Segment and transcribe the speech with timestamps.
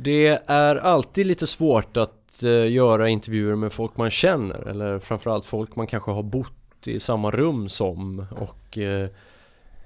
[0.00, 5.44] Det är alltid lite svårt att eh, göra intervjuer med folk man känner eller framförallt
[5.44, 9.08] folk man kanske har bott i samma rum som och eh,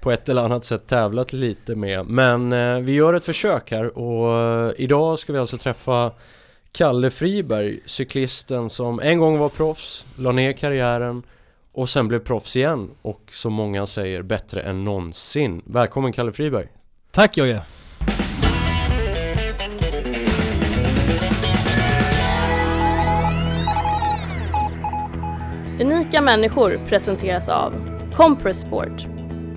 [0.01, 2.07] på ett eller annat sätt tävlat lite med.
[2.07, 6.11] Men eh, vi gör ett försök här och idag ska vi alltså träffa
[6.71, 11.23] Kalle Friberg, cyklisten som en gång var proffs, la ner karriären
[11.71, 15.61] och sen blev proffs igen och som många säger bättre än någonsin.
[15.65, 16.67] Välkommen Kalle Friberg!
[17.11, 17.61] Tack Jojje!
[26.13, 27.73] Unika människor presenteras av
[28.15, 29.07] Compressport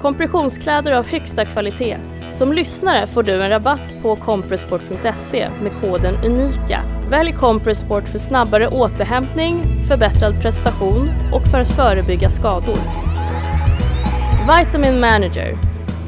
[0.01, 1.99] Kompressionskläder av högsta kvalitet.
[2.33, 6.83] Som lyssnare får du en rabatt på compressport.se med koden UNIKA.
[7.11, 12.79] Välj Compressport för snabbare återhämtning, förbättrad prestation och för att förebygga skador.
[14.49, 15.59] Vitamin Manager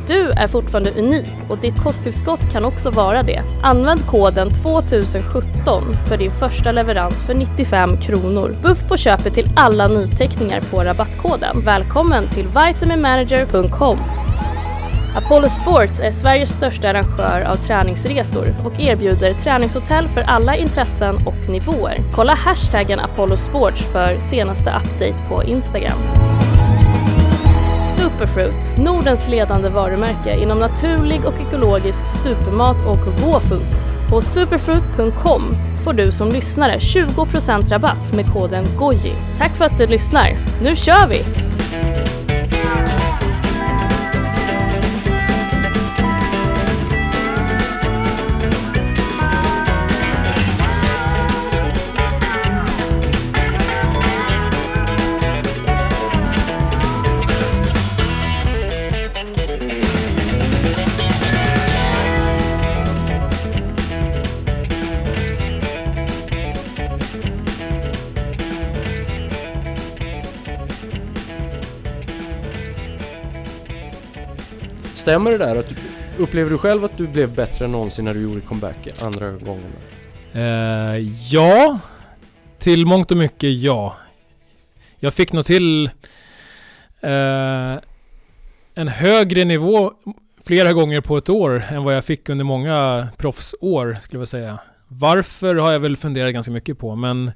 [0.08, 3.42] du är fortfarande unik och ditt kosttillskott kan också vara det.
[3.62, 8.56] Använd koden 2017 för din första leverans för 95 kronor.
[8.62, 11.60] Buff på köpet till alla nyteckningar på rabattkoden.
[11.64, 13.98] Välkommen till vitaminmanager.com.
[15.16, 21.48] Apollo Sports är Sveriges största arrangör av träningsresor och erbjuder träningshotell för alla intressen och
[21.48, 21.98] nivåer.
[22.14, 25.98] Kolla hashtaggen Apollo Sports för senaste update på Instagram.
[28.18, 33.92] Superfruit, Nordens ledande varumärke inom naturlig och ekologisk supermat och raw foods.
[34.10, 35.42] På superfruit.com
[35.84, 39.12] får du som lyssnare 20% rabatt med koden GOJI.
[39.38, 40.36] Tack för att du lyssnar.
[40.62, 41.18] Nu kör vi!
[74.98, 75.56] Stämmer det där?
[75.56, 75.74] Att du,
[76.22, 79.72] upplever du själv att du blev bättre än någonsin när du gjorde comeback andra gången?
[80.36, 80.98] Uh,
[81.32, 81.78] ja,
[82.58, 83.96] till mångt och mycket ja.
[84.98, 85.90] Jag fick nog till
[87.04, 87.78] uh,
[88.74, 89.92] en högre nivå
[90.44, 94.58] flera gånger på ett år än vad jag fick under många proffsår, skulle jag säga.
[94.88, 97.30] Varför har jag väl funderat ganska mycket på, men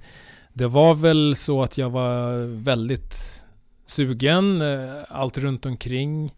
[0.52, 3.44] det var väl så att jag var väldigt
[3.86, 6.32] sugen, eh, allt runt omkring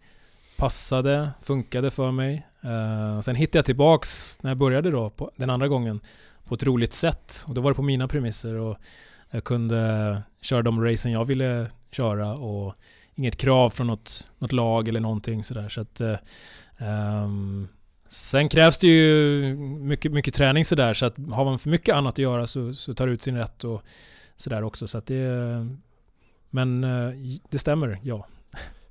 [0.65, 2.47] passade, funkade för mig.
[2.65, 6.01] Uh, sen hittade jag tillbaks när jag började då, på, den andra gången,
[6.45, 7.45] på ett roligt sätt.
[7.47, 8.77] Och då var det på mina premisser och
[9.31, 12.75] jag kunde köra de racen jag ville köra och
[13.15, 15.69] inget krav från något, något lag eller någonting sådär.
[15.69, 16.17] Så att, uh,
[17.25, 17.69] um,
[18.09, 22.15] sen krävs det ju mycket, mycket träning sådär, så att har man för mycket annat
[22.15, 23.83] att göra så, så tar det ut sin rätt och
[24.37, 24.87] sådär också.
[24.87, 25.67] Så att det,
[26.51, 27.15] men uh,
[27.51, 28.27] det stämmer, ja.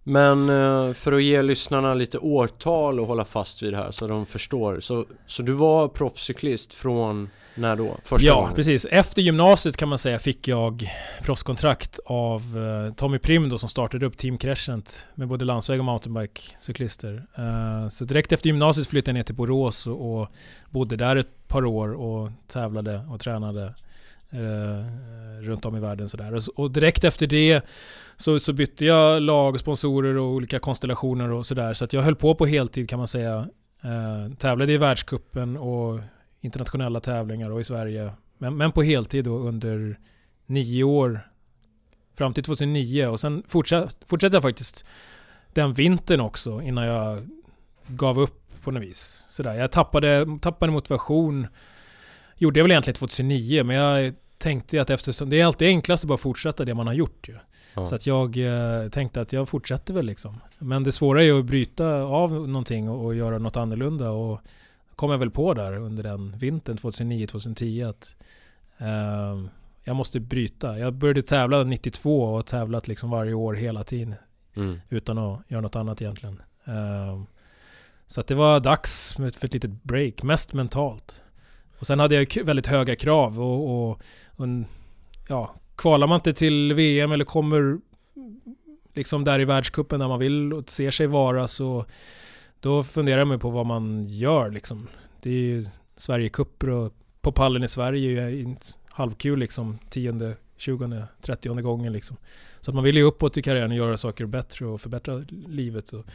[0.03, 4.08] Men eh, för att ge lyssnarna lite årtal och hålla fast vid det här så
[4.08, 7.97] de förstår Så, så du var proffscyklist från när då?
[8.03, 8.56] Första ja, gången?
[8.56, 8.86] precis.
[8.86, 10.90] Efter gymnasiet kan man säga fick jag
[11.22, 15.86] proffskontrakt av uh, Tommy Prim då som startade upp Team Crescent med både landsväg och
[15.86, 17.24] mountainbike-cyklister.
[17.40, 20.28] Uh, så direkt efter gymnasiet flyttade jag ner till Borås och, och
[20.69, 23.74] bodde där ett par år och tävlade och tränade
[24.34, 26.36] eh, runt om i världen sådär.
[26.36, 27.62] Och, och direkt efter det
[28.18, 31.74] så, så bytte jag lag, sponsorer och olika konstellationer och sådär.
[31.74, 33.48] Så att jag höll på på heltid kan man säga.
[33.84, 36.00] Eh, tävlade i världskuppen och
[36.42, 38.12] internationella tävlingar och i Sverige.
[38.38, 40.00] Men, men på heltid då under
[40.46, 41.20] nio år.
[42.16, 44.86] Fram till 2009 och sen fortsatte, fortsatte jag faktiskt
[45.54, 47.28] den vintern också innan jag
[47.88, 49.26] gav upp på något vis.
[49.30, 49.54] Sådär.
[49.54, 51.48] Jag tappade, tappade motivation.
[52.38, 56.08] Gjorde jag väl egentligen 2009 men jag tänkte att eftersom det är alltid enklast att
[56.08, 57.36] bara fortsätta det man har gjort ju.
[57.74, 57.86] Ja.
[57.86, 60.42] Så att jag eh, tänkte att jag fortsätter väl liksom.
[60.59, 64.42] Men det svåra är ju att bryta av någonting och, och göra något annorlunda och
[64.96, 68.16] kom jag väl på där under den vintern 2009-2010 att
[68.78, 69.50] eh,
[69.84, 70.80] jag måste bryta.
[70.80, 74.16] Jag började tävla 92 och har tävlat liksom varje år hela tiden.
[74.56, 74.80] Mm.
[74.90, 76.42] Utan att göra något annat egentligen.
[76.66, 77.24] Eh,
[78.07, 81.24] så att det var dags för ett litet break, mest mentalt.
[81.83, 84.47] Och sen hade jag väldigt höga krav och, och, och
[85.27, 87.77] ja, kvalar man inte till VM eller kommer
[88.94, 91.85] liksom där i världskuppen där man vill och ser sig vara så
[92.59, 94.88] då funderar man på vad man gör liksom.
[95.21, 95.65] Det är ju
[95.97, 98.56] Sverigecuper och på pallen i Sverige är ju
[98.89, 102.18] halvkul liksom tionde, tjugonde, trettionde gången liksom.
[102.62, 105.94] Så att man vill ju uppåt i karriären och göra saker bättre och förbättra livet.
[105.94, 106.06] Och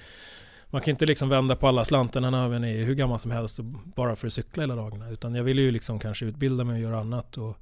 [0.70, 3.58] man kan inte liksom vända på alla slantarna när man är hur gammal som helst
[3.58, 5.10] och bara för att cykla hela dagarna.
[5.10, 7.38] Utan jag ville ju liksom kanske utbilda mig och göra annat.
[7.38, 7.56] Och,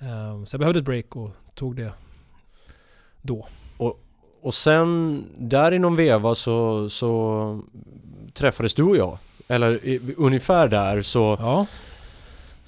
[0.00, 1.92] eh, så jag behövde ett break och tog det
[3.22, 3.48] då.
[4.40, 7.62] Och sen där i någon veva så, så
[8.34, 9.18] träffades du och jag.
[9.48, 11.66] Eller i, ungefär där så, Ja,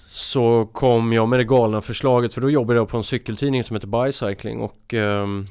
[0.09, 3.77] så kom jag med det galna förslaget för då jobbade jag på en cykeltidning som
[3.77, 5.49] heter Bicycling och ehm,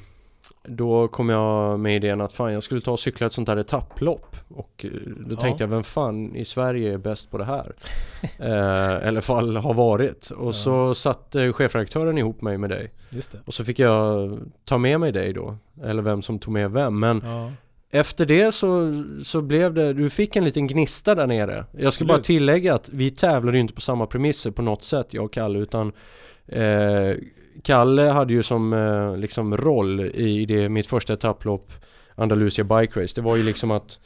[0.62, 3.56] då kom jag med idén att fan jag skulle ta och cykla ett sånt där
[3.56, 4.90] etapplopp och eh,
[5.26, 5.40] då Ja.
[5.40, 7.72] tänkte jag vem fan i Sverige är bäst på det här?
[8.38, 10.52] eh, eller fall har varit och Ja.
[10.52, 13.38] så satte chefredaktören ihop mig med dig just det.
[13.44, 16.98] och så fick jag ta med mig dig då eller vem som tog med vem
[17.00, 17.52] men Ja,
[17.92, 21.64] efter det så, så blev det, du fick en liten gnista där nere.
[21.78, 22.26] Jag ska bara Absolut.
[22.26, 25.58] tillägga att vi tävlade ju inte på samma premisser på något sätt, jag och Kalle,
[25.58, 25.92] utan
[26.46, 27.14] eh,
[27.62, 31.72] Kalle hade ju som eh, liksom roll i det, mitt första etapplopp
[32.14, 33.12] Andalusia Bike Race.
[33.14, 33.98] Det var ju liksom att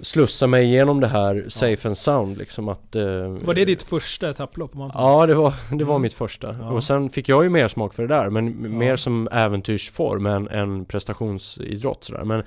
[0.00, 2.96] slussa mig igenom det här safe and sound liksom att...
[2.96, 4.74] Eh, var det ditt första etapplopp?
[4.74, 6.02] man- Ja, det var, det var Mm.
[6.02, 6.56] mitt första.
[6.60, 6.70] Ja.
[6.70, 8.68] Och sen fick jag ju mer smak för det där, men Ja.
[8.68, 12.24] mer som äventyrsform än, än prestationsidrott sådär.
[12.24, 12.40] Men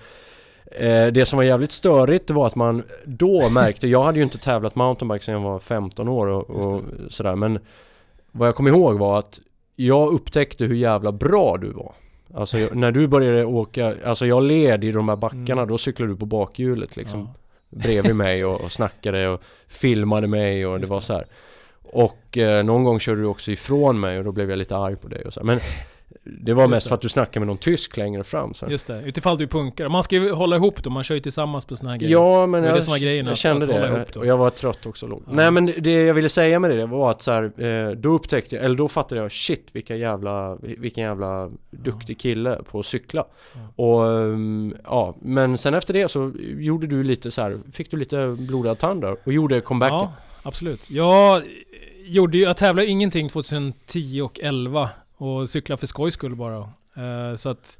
[0.72, 4.38] eh, det som var jävligt störigt var att man då märkte, jag hade ju inte
[4.38, 7.60] tävlat mountainbike sedan jag var 15 år och, och sådär, men
[8.32, 9.40] vad jag kom ihåg var att
[9.80, 11.94] jag upptäckte hur jävla bra du var.
[12.34, 15.68] Alltså jag, när du började åka, alltså jag led i de här backarna, Mm.
[15.68, 17.34] då cyklade du på bakhjulet liksom Ja.
[17.70, 21.26] bredvid mig och, och snackade och filmade mig och Just det var så här.
[21.84, 24.96] Och eh, någon gång körde du också ifrån mig och då blev jag lite arg
[24.96, 25.46] på dig och så här.
[25.46, 25.60] Men
[26.42, 26.90] det var Just mest det.
[26.90, 28.72] för att du snackade med någon tysk längre fram så här.
[28.72, 29.90] Just det, utifall du punkar.
[29.90, 32.12] Man ska ju hålla ihop då, man kör ju tillsammans på såna här grejer.
[32.12, 34.86] Ja men Det jag, det som var grejen, jag kände det och jag var trött
[34.86, 35.24] också låg.
[35.26, 35.34] Ja.
[35.34, 38.56] Nej men det jag ville säga med det var att så här, eh, då upptäckte
[38.56, 43.26] jag, eller då fattade jag shit vilka jävla, vilken jävla duktig kille på att cykla.
[43.54, 43.84] Ja.
[43.84, 47.98] Och ehm, ja, men sen efter det så gjorde du lite så här, fick du
[47.98, 49.98] lite blodad tand där och gjorde comebacken.
[49.98, 50.14] Ja,
[50.44, 50.90] absolut.
[50.90, 51.44] Jag
[52.06, 56.58] gjorde ju, jag tävlade ingenting 2010 och 11 och cykla för skojs skull bara.
[56.96, 57.80] Eh, så att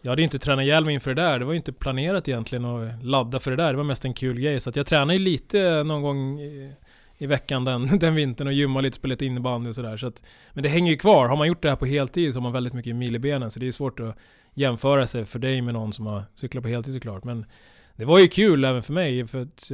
[0.00, 1.38] jag hade ju inte tränat ihjäl mig inför det där.
[1.38, 3.72] Det var ju inte planerat egentligen att ladda för det där.
[3.72, 4.60] Det var mest en kul grej.
[4.60, 6.72] Så att jag tränade ju lite någon gång i,
[7.18, 9.96] i veckan den, den vintern och gymmade lite, spelade lite innebandy och sådär.
[9.96, 10.22] Så att,
[10.52, 11.28] men det hänger ju kvar.
[11.28, 13.50] Har man gjort det här på heltid så har man väldigt mycket mil i benen.
[13.50, 14.16] Så det är svårt att
[14.54, 17.24] jämföra sig för dig med någon som har cyklat på heltid såklart.
[17.24, 17.46] Men
[17.96, 19.26] det var ju kul även för mig.
[19.26, 19.70] För att,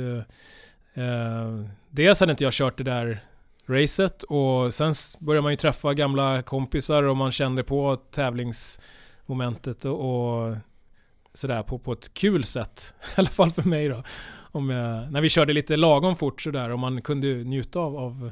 [0.97, 3.25] Eh, eh dels hade inte jag kört det där
[3.69, 10.01] racet och sen började man ju träffa gamla kompisar och man kände på tävlingsmomentet och,
[10.01, 10.57] och
[11.35, 12.95] sådär på, på ett kul sätt.
[13.17, 14.03] I alla fall för mig då.
[14.37, 18.31] Om jag, när vi körde lite lagom fort sådär och man kunde njuta av, av,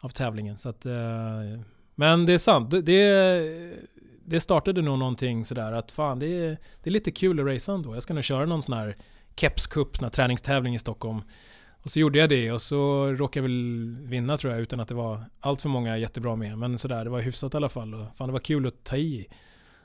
[0.00, 0.58] av tävlingen.
[0.58, 1.60] Så att, eh,
[1.94, 2.70] men det är sant.
[2.70, 3.42] Det, det,
[4.24, 7.74] det startade nog någonting sådär att fan det är, det är lite kul att racea
[7.74, 7.94] ändå.
[7.94, 8.96] Jag ska nog köra någon sån här
[9.36, 11.22] Keps Cup, sån här träningstävling i Stockholm.
[11.82, 14.88] Och så gjorde jag det och så råkade jag väl vinna tror jag utan att
[14.88, 16.58] det var allt för många jättebra med.
[16.58, 18.96] Men sådär, det var hyfsat i alla fall och fan det var kul att ta
[18.96, 19.26] i.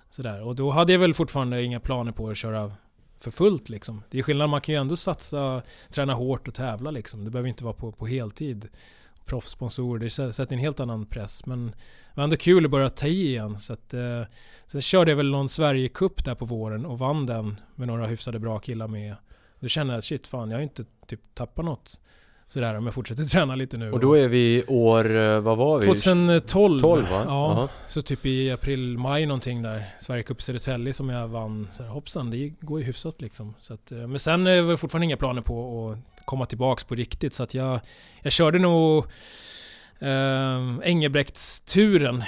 [0.10, 0.42] Sådär.
[0.42, 2.72] Och då hade jag väl fortfarande inga planer på att köra
[3.20, 4.04] för fullt liksom.
[4.10, 7.26] Det är skillnad, man kan ju ändå satsa, träna hårt och tävla liksom.
[7.26, 8.68] Det behöver inte vara på, på heltid.
[9.26, 11.46] Proffssponsorer, det sätter en helt annan press.
[11.46, 11.74] Men det
[12.14, 13.60] var ändå kul att börja ta i igen.
[13.60, 14.24] Så att, eh,
[14.68, 18.40] sen körde jag väl någon Sverige-cup där på våren och vann den med några hyfsade
[18.40, 19.16] bra killar med.
[19.60, 22.00] Då kände jag att shit fan, jag har inte typ tappat något.
[22.50, 23.92] Sådär om jag fortsätter träna lite nu.
[23.92, 25.86] Och då är vi år, eh, vad var vi?
[25.86, 26.82] 2012.
[26.82, 27.10] 12 va?
[27.10, 27.70] Ja, Jaha.
[27.88, 29.86] så typ i april, maj någonting där.
[30.00, 31.68] Sverige Cup Södertälje som jag vann.
[31.72, 33.54] Så här, hoppsan, det går ju hyfsat liksom.
[33.60, 36.84] Så att, eh, men sen eh, var det fortfarande inga planer på att komma tillbaks
[36.84, 37.34] på riktigt.
[37.34, 37.80] Så att jag,
[38.22, 39.06] jag körde nog
[40.00, 42.24] eh, Engelbrektsturen.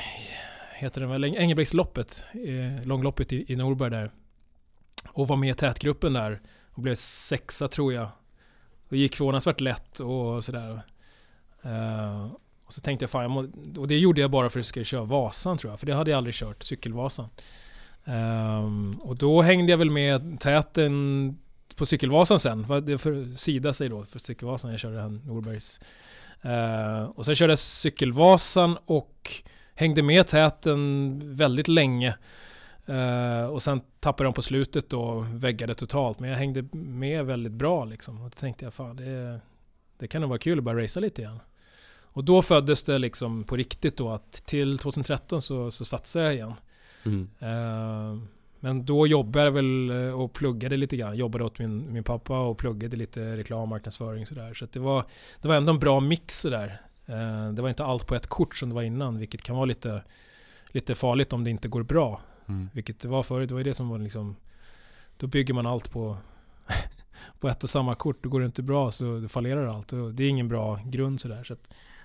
[0.76, 1.24] Heter den väl?
[1.24, 2.26] Engelbrektsloppet.
[2.34, 4.12] Eh, långloppet i, i Norberg där.
[5.08, 6.42] Och var med i tätgruppen där.
[6.72, 8.08] Och blev sexa tror jag.
[8.90, 10.82] Och gick förvånansvärt lätt och sådär.
[11.66, 12.32] Uh,
[12.66, 13.48] och så tänkte jag fan, jag må,
[13.82, 15.80] och det gjorde jag bara för att jag skulle köra Vasan tror jag.
[15.80, 17.30] För det hade jag aldrig kört, cykelvasan.
[18.06, 21.38] Um, och då hängde jag väl med täten
[21.76, 22.86] på cykelvasan sen.
[22.86, 24.72] Det för sida sig då för cykelvasan.
[24.72, 25.80] Jag körde den Norbergs.
[26.46, 29.32] Uh, och sen körde jag cykelvasan och
[29.76, 32.16] hängde med täten väldigt länge.
[32.90, 36.20] Eh, och sen tappade de på slutet och väggade totalt.
[36.20, 38.18] Men jag hängde med väldigt bra liksom.
[38.18, 39.40] Och då tänkte jag fan det,
[39.98, 41.40] det kan nog vara kul att börja racea lite igen.
[42.02, 46.34] Och då föddes det liksom på riktigt då att till 2013 så, så satsade jag
[46.34, 46.54] igen.
[47.06, 47.30] Mm.
[47.40, 48.24] Eh,
[48.60, 51.18] men då jobbade jag väl eh, och pluggade lite grann.
[51.18, 54.54] Jobbade åt min, min pappa och pluggade lite reklam marknadsföring sådär.
[54.54, 55.06] Så det, var,
[55.42, 56.82] det var ändå en bra mix sådär.
[57.06, 59.66] Eh, det var inte allt på ett kort som det var innan, vilket kan vara
[59.66, 60.04] lite,
[60.68, 62.22] lite farligt om det inte går bra.
[62.50, 62.70] Mm.
[62.74, 63.48] Vilket det var förut.
[63.48, 64.36] Det var ju det som var liksom...
[65.18, 66.18] Då bygger man allt på,
[67.40, 68.24] på ett och samma kort.
[68.24, 69.94] Då går det inte bra så fallerar allt.
[69.94, 71.44] Och det är ingen bra grund sådär.
[71.44, 71.56] Så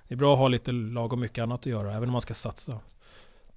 [0.09, 2.35] det är bra att ha lite lagom mycket annat att göra, även om man ska
[2.35, 2.81] satsa.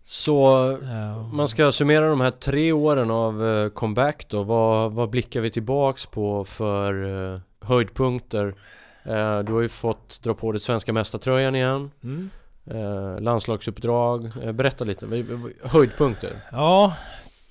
[0.06, 4.44] Så Eh, man ska summera de här tre åren av eh, comeback då.
[4.44, 7.03] Vad, vad blickar vi tillbaks på för
[7.34, 8.56] eh, höjdpunkter?
[9.03, 11.91] Eh, du har ju fått dra på dig svenska mästartröjan igen.
[12.03, 12.29] Mm.
[12.72, 14.32] Eh, landslagsuppdrag.
[14.44, 15.26] Eh, berätta lite.
[15.64, 16.42] Höjdpunkter.
[16.52, 16.96] Ja,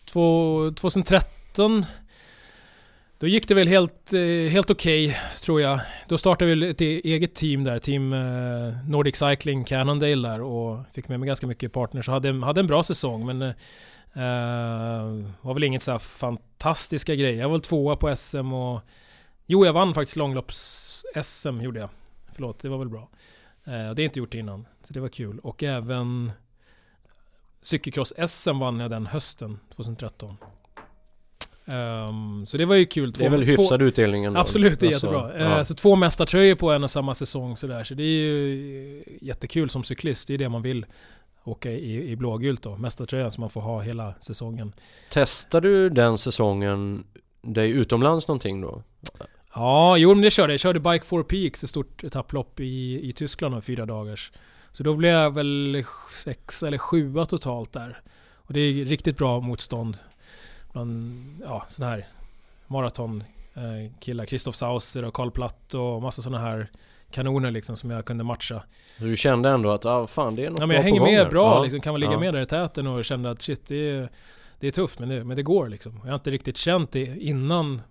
[0.05, 1.85] två- 2013
[3.19, 4.21] då gick det väl helt, eh,
[4.51, 5.81] helt okej, tror jag.
[6.09, 10.79] Då startade vi ett e- eget team där, Team eh, Nordic Cycling Cannondale där och
[10.93, 12.09] fick med mig ganska mycket partners.
[12.09, 13.55] Hade, hade en bra säsong men eh,
[15.41, 17.41] var väl inget så här fantastiska grejer.
[17.41, 18.81] Jag var väl tvåa på SM och...
[19.47, 21.89] Jo, jag vann faktiskt långlopps-SM gjorde jag.
[22.33, 23.09] Förlåt, det var väl bra.
[23.67, 25.39] Eh, det är inte gjort innan, så det var kul.
[25.39, 26.33] Och även
[27.63, 30.37] cykelcross-SM vann jag den hösten 2013.
[31.67, 33.13] Ehm, så det var ju kul.
[33.13, 34.41] Det är väl hyfsad utdelning ändå?
[34.41, 35.39] Absolut, det är Alltså, jättebra.
[35.51, 35.59] ja.
[35.59, 37.85] Eh, Så två mästartröjor på en och samma säsong sådär.
[37.85, 40.29] Så det är ju jättekul som cyklist.
[40.29, 40.87] Det är det man vill.
[41.45, 42.77] Åka i, i blågult då.
[42.77, 44.73] Mästartröjan som man får ha hela säsongen.
[45.11, 47.05] Testar du den säsongen
[47.43, 48.83] dig utomlands någonting då?
[49.55, 50.55] Ja, jo men det körde jag.
[50.55, 54.33] Jag körde Bike for Peaks, ett stort etapplopp i, i Tyskland om fyra dagars.
[54.77, 55.85] Så då blev jag väl
[56.25, 58.01] sex eller sjua totalt där.
[58.35, 59.99] Och det är riktigt bra motstånd.
[60.73, 62.09] Bland, ja, sådana här
[62.67, 64.25] maratonkillar.
[64.27, 66.71] Kristoff Sauser och Karl Platt och massa sådana här
[67.11, 68.63] kanoner liksom som jag kunde matcha.
[68.99, 71.29] Så du kände ändå att, ah, fan det är något Ja, men jag hänger med
[71.29, 71.63] bra Ja.
[71.63, 72.21] liksom, kan man ligga Ja.
[72.21, 74.09] med där i täten och kände att shit, det är,
[74.61, 76.01] det är tufft men det, men det går liksom.
[76.05, 77.83] Jag har inte riktigt känt det innan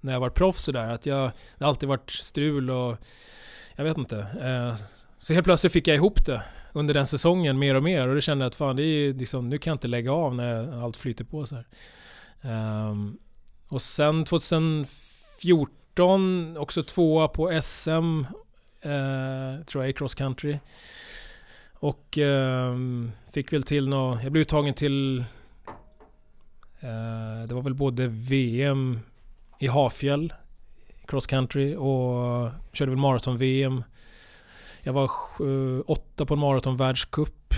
[0.00, 2.96] när jag var proffs sådär, att jag, det har alltid varit strul och
[3.76, 4.18] jag vet inte.
[4.42, 4.84] Eh,
[5.22, 8.20] så helt plötsligt fick jag ihop det under den säsongen mer och mer och då
[8.20, 10.96] kände jag att fan, det är liksom, nu kan jag inte lägga av när allt
[10.96, 11.66] flyter på så här.
[12.42, 13.18] Ehm,
[13.68, 18.26] och sen 2014 också tvåa på SM, uh,
[18.92, 20.58] eh, tror jag, i cross country.
[21.72, 25.24] Och ehm, fick väl till något, jag blev uttagen till
[26.84, 28.98] uh, Det var väl både VM
[29.58, 30.32] i Hafjäll
[31.06, 33.82] Cross country och körde väl maraton-VM
[34.84, 37.54] jag var sju- åtta på en maraton-världscup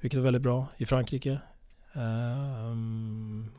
[0.00, 1.38] Vilket var väldigt bra i Frankrike
[1.94, 3.50] Ehm,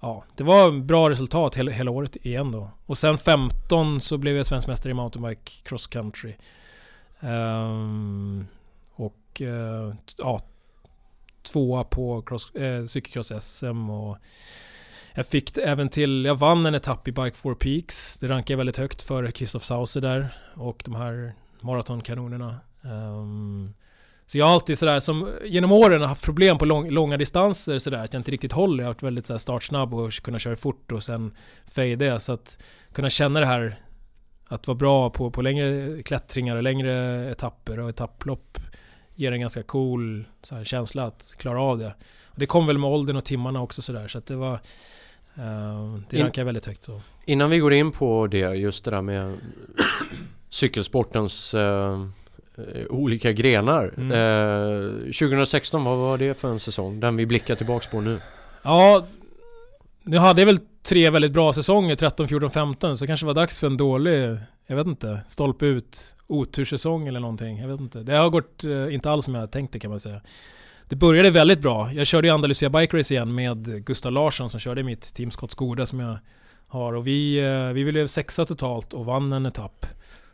[0.00, 2.70] Ja, det var bra resultat hela, hela året igen då.
[2.86, 6.34] Och sen 15 så blev jag svensk mästare i mountainbike cross country.
[7.20, 8.46] Ehm,
[8.94, 10.40] och uh, ja,
[11.42, 14.18] tvåa på cross, eh, cykelcross-SM och
[15.14, 18.16] jag fick även till, jag vann en etapp i Bike four Peaks.
[18.16, 22.60] Det rankar jag väldigt högt före Christoph Sauser där och de här maratonkanonerna.
[22.84, 23.74] Ehm,
[24.26, 27.78] så jag har alltid sådär som genom åren har haft problem på lång, långa distanser
[27.78, 28.82] sådär att jag inte riktigt håller.
[28.84, 31.34] Jag har varit väldigt sådär startsnabb och kunna köra fort och sen
[31.66, 32.58] fade Så att
[32.92, 33.80] kunna känna det här
[34.48, 38.58] att vara bra på, på längre klättringar och längre etapper och etapplopp
[39.14, 41.94] ger en ganska cool så här, känsla att klara av det.
[42.24, 44.54] Och det kom väl med åldern och timmarna också sådär så att det var
[45.34, 47.00] eh, Det In- rankar jag väldigt högt så.
[47.24, 49.38] Innan vi går in på det, just det där med
[50.52, 52.00] cykelsportens eh,
[52.56, 53.94] eh, olika grenar.
[53.96, 54.12] Mm.
[54.12, 57.00] Eh, 2016, vad var det för en säsong?
[57.00, 58.20] Den vi blickar tillbaks på nu.
[58.62, 59.06] Ja,
[60.02, 63.34] nu hade jag väl tre väldigt bra säsonger, 13, 14, 15, så det kanske var
[63.34, 67.58] dags för en dålig, jag vet inte, stolpe ut, otursäsong eller någonting.
[67.58, 68.02] Jag vet inte.
[68.02, 70.20] Det har gått eh, inte alls som jag tänkte kan man säga.
[70.88, 71.92] Det började väldigt bra.
[71.92, 75.30] Jag körde i Andalusia Bike Race igen med Gustav Larsson som körde i mitt team
[75.30, 76.18] Scott Skoda som jag
[76.66, 76.92] har.
[76.92, 79.86] Och vi, eh, vi blev sexa totalt och vann en etapp.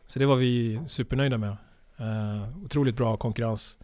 [0.09, 1.57] Så det var vi supernöjda med.
[2.01, 3.79] Uh, otroligt bra konkurrens.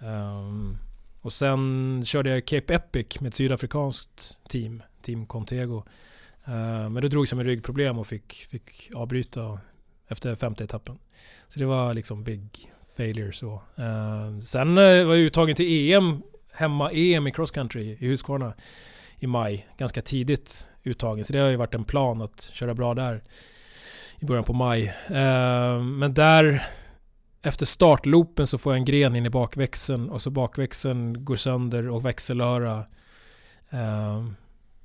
[0.00, 0.78] Ehm,
[1.20, 5.84] och sen körde jag Cape Epic med ett sydafrikanskt team, Team Contego.
[6.46, 9.60] Eh, men då drog jag med ryggproblem och fick, fick avbryta
[10.08, 10.98] efter femte etappen.
[11.48, 13.62] Så det var liksom big failure så.
[13.76, 18.54] Eh, sen eh, var jag uttagen till EM, hemma-EM i cross country i Husqvarna
[19.18, 19.68] i maj.
[19.78, 23.22] Ganska tidigt uttagen, så det har ju varit en plan att köra bra där
[24.18, 24.94] i början på maj.
[25.08, 26.66] Eh, men där
[27.42, 31.88] efter startloopen så får jag en gren in i bakväxeln och så bakväxeln går sönder
[31.88, 32.84] och växelöra
[33.70, 34.24] eh,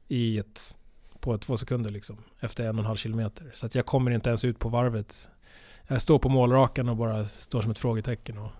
[0.08, 0.74] i ett,
[1.20, 2.18] på två sekunder liksom.
[2.40, 3.52] Efter en och en halv kilometer.
[3.54, 5.30] Så att jag kommer inte ens ut på varvet.
[5.88, 8.38] Jag står på målrakan och bara står som ett frågetecken.
[8.38, 8.52] Och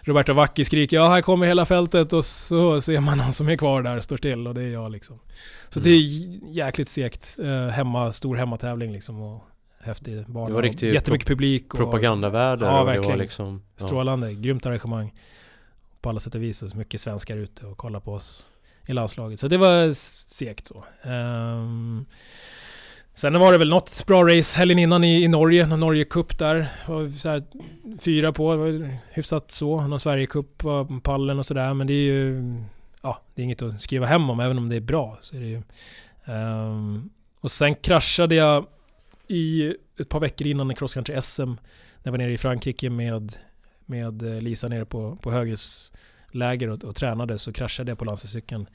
[0.00, 3.56] Roberto Vacchi skriker ja här kommer hela fältet och så ser man någon som är
[3.56, 5.18] kvar där och står still och det är jag liksom.
[5.68, 5.90] Så Mm.
[5.90, 6.00] det är
[6.52, 7.38] jäkligt segt.
[7.42, 9.20] Eh, hemma, stor hemmatävling liksom.
[9.20, 9.42] Och
[9.84, 10.48] häftig bana.
[10.48, 11.74] Det var riktigt och Jättemycket publik.
[11.74, 13.18] Och, Propagandaväder Ja, och verkligen.
[13.18, 13.62] liksom...
[13.78, 13.86] Ja.
[13.86, 15.12] Strålande, grymt arrangemang.
[16.00, 16.62] På alla sätt och vis.
[16.62, 18.48] Och så mycket svenskar ute och kollar på oss
[18.86, 19.40] i landslaget.
[19.40, 19.92] Så det var
[20.32, 20.84] segt så.
[21.02, 22.04] Ehm,
[23.16, 26.38] Sen var det väl något bra race helgen innan i, i Norge, någon Norge Cup
[26.38, 26.68] där.
[26.88, 27.42] Var så här,
[28.00, 29.86] fyra på, det var hyfsat så.
[29.86, 31.74] Någon Sverige Cup var på pallen och sådär.
[31.74, 32.54] Men det är ju...
[33.02, 35.18] Ja, det är inget att skriva hem om, även om det är bra.
[35.20, 35.62] Så är det ju,
[36.34, 37.10] um,
[37.40, 38.66] och sen kraschade jag
[39.28, 41.42] i ett par veckor innan en cross country SM.
[41.42, 41.56] När
[42.02, 43.36] jag var nere i Frankrike med,
[43.86, 45.92] med eh, Lisa nere på, på Höges
[46.30, 48.66] läger och, och tränade så kraschade jag på landsvägscykeln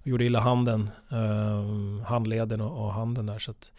[0.00, 3.72] och gjorde illa handen, eh, handleden och, och, handen där så att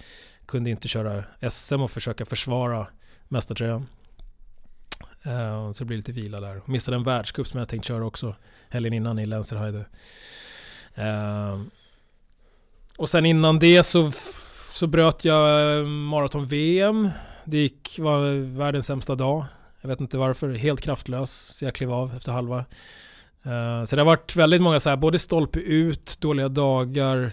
[0.46, 2.88] kunde inte köra SM och försöka försvara
[3.28, 3.86] mästartröjan.
[5.24, 6.62] Eh, så det blir lite vila där.
[6.66, 8.36] Missade en världscup som jag tänkt köra också
[8.70, 9.86] helgen innan i Lenzerheide.
[10.96, 11.62] Eh,
[12.98, 14.12] och sen innan det så,
[14.80, 17.10] så bröt jag maraton-VM.
[17.46, 19.46] Det gick, var världens sämsta dag.
[19.82, 21.32] Jag vet inte varför, helt kraftlös.
[21.32, 22.58] Så jag klev av efter halva.
[23.46, 27.32] Uh, så det har varit väldigt många så här, både stolpe ut, dåliga dagar,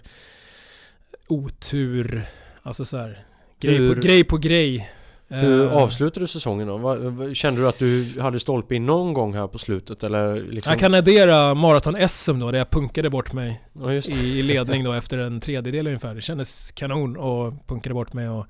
[1.28, 2.26] otur,
[2.62, 3.22] alltså så här,
[3.60, 4.90] grej, hur, på, grej på grej.
[5.28, 7.34] Hur uh, avslutade du säsongen då?
[7.34, 10.34] Kände du att du hade stolpe in någon gång här på slutet eller?
[10.34, 10.70] Liksom?
[10.70, 15.18] Jag kan addera maraton-SM då, där jag punkade bort mig ja, i ledning då efter
[15.18, 16.14] en tredjedel ungefär.
[16.14, 18.46] Det kändes kanon och punkade bort mig och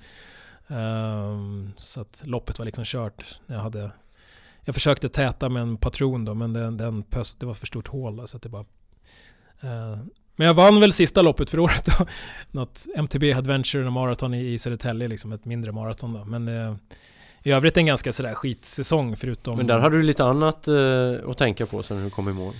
[0.67, 3.25] um, så att loppet var liksom kört.
[3.47, 3.91] Jag hade
[4.67, 7.89] jag försökte täta med en patron då, men den, den pöst, det var för stort
[7.89, 8.29] hål.
[8.29, 8.65] Så att det bara,
[9.65, 9.99] uh,
[10.37, 12.07] men jag vann väl sista loppet för året då.
[12.51, 16.25] Något MTB Adventure Marathon i, i Södertälje, liksom ett mindre maraton då.
[16.25, 16.77] Men uh,
[17.43, 19.57] i övrigt en ganska sådär skitsäsong förutom...
[19.57, 22.55] Men där hade du lite annat uh, att tänka på sen du kom i mål.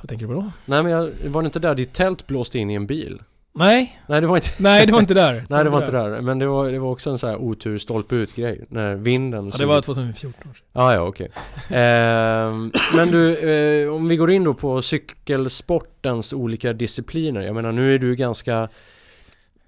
[0.00, 0.50] Vad tänker du på då?
[0.64, 3.22] Nej men jag, var det inte där ditt tält blåste in i en bil?
[3.58, 4.00] Nej.
[4.06, 5.44] Nej det var inte Nej det var inte där.
[5.48, 6.20] Nej det var inte där.
[6.20, 8.64] Men det var, det var också en sån här otur stolpe ut grej.
[8.68, 10.52] När vinden Ja det var 2014.
[10.72, 11.28] Ah, ja okej.
[11.66, 11.78] Okay.
[11.78, 12.54] eh,
[12.96, 17.40] men du, eh, om vi går in då på cykelsportens olika discipliner.
[17.40, 18.68] Jag menar nu är du ganska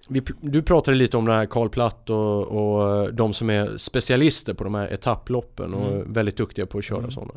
[0.09, 4.55] vi, du pratade lite om det här Karl Platt och, och de som är specialister
[4.55, 6.13] på de här etapploppen och mm.
[6.13, 7.11] väldigt duktiga på att köra mm.
[7.11, 7.33] sådana.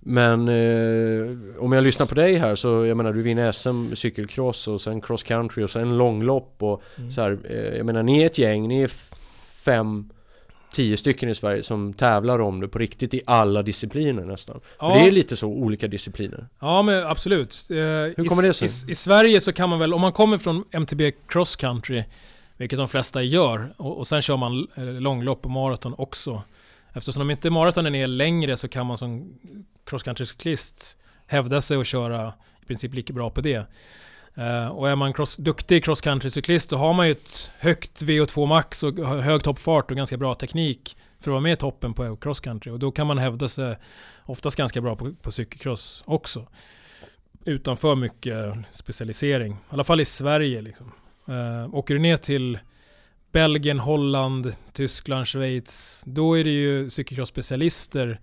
[0.00, 4.68] Men eh, om jag lyssnar på dig här så jag menar du vinner SM cykelcross
[4.68, 7.12] och sen cross country och sen långlopp och mm.
[7.12, 8.90] så här, eh, Jag menar ni är ett gäng, ni är
[9.64, 10.10] fem
[10.72, 14.60] Tio stycken i Sverige som tävlar om det på riktigt i alla discipliner nästan.
[14.80, 14.94] Ja.
[14.94, 16.48] det är lite så olika discipliner.
[16.60, 17.66] Ja men absolut.
[17.70, 18.68] Eh, Hur kommer i, det sig?
[18.88, 22.04] I, I, Sverige så kan man väl, om man kommer från MTB cross country
[22.56, 26.42] Vilket de flesta gör och, och sen kör man eh, långlopp och maraton också
[26.92, 29.38] Eftersom de inte maratonen är längre så kan man som
[29.84, 33.66] cross country-cyklist hävda sig och köra i princip lika bra på det.
[34.38, 38.46] Uh, och är man cross, duktig cross country-cyklist så har man ju ett högt VO2
[38.46, 42.16] max och hög toppfart och ganska bra teknik för att vara med i toppen på
[42.16, 42.72] cross country.
[42.72, 43.76] Och då kan man hävda sig
[44.24, 46.46] oftast ganska bra på, på cykelcross också.
[47.44, 49.52] Utan för mycket specialisering.
[49.52, 50.92] I alla fall i Sverige liksom.
[51.28, 52.58] Uh, åker du ner till
[53.32, 56.02] Belgien, Holland, Tyskland, Schweiz.
[56.06, 58.20] Då är det ju cykelcross-specialister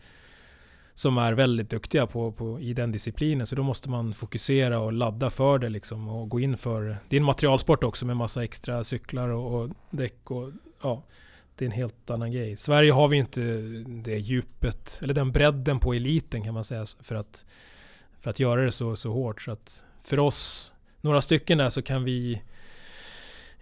[0.93, 3.48] som är väldigt duktiga på, på, i den disciplinen.
[3.48, 6.98] Så då måste man fokusera och ladda för det liksom och gå in för...
[7.10, 11.04] Det är en materialsport också med massa extra cyklar och, och däck och ja.
[11.56, 12.52] Det är en helt annan grej.
[12.52, 13.41] I Sverige har vi inte
[13.88, 17.46] det djupet, eller den bredden på eliten kan man säga för att,
[18.22, 19.41] för att göra det så, så hårt.
[19.41, 22.41] Så att för oss, några stycken där så kan vi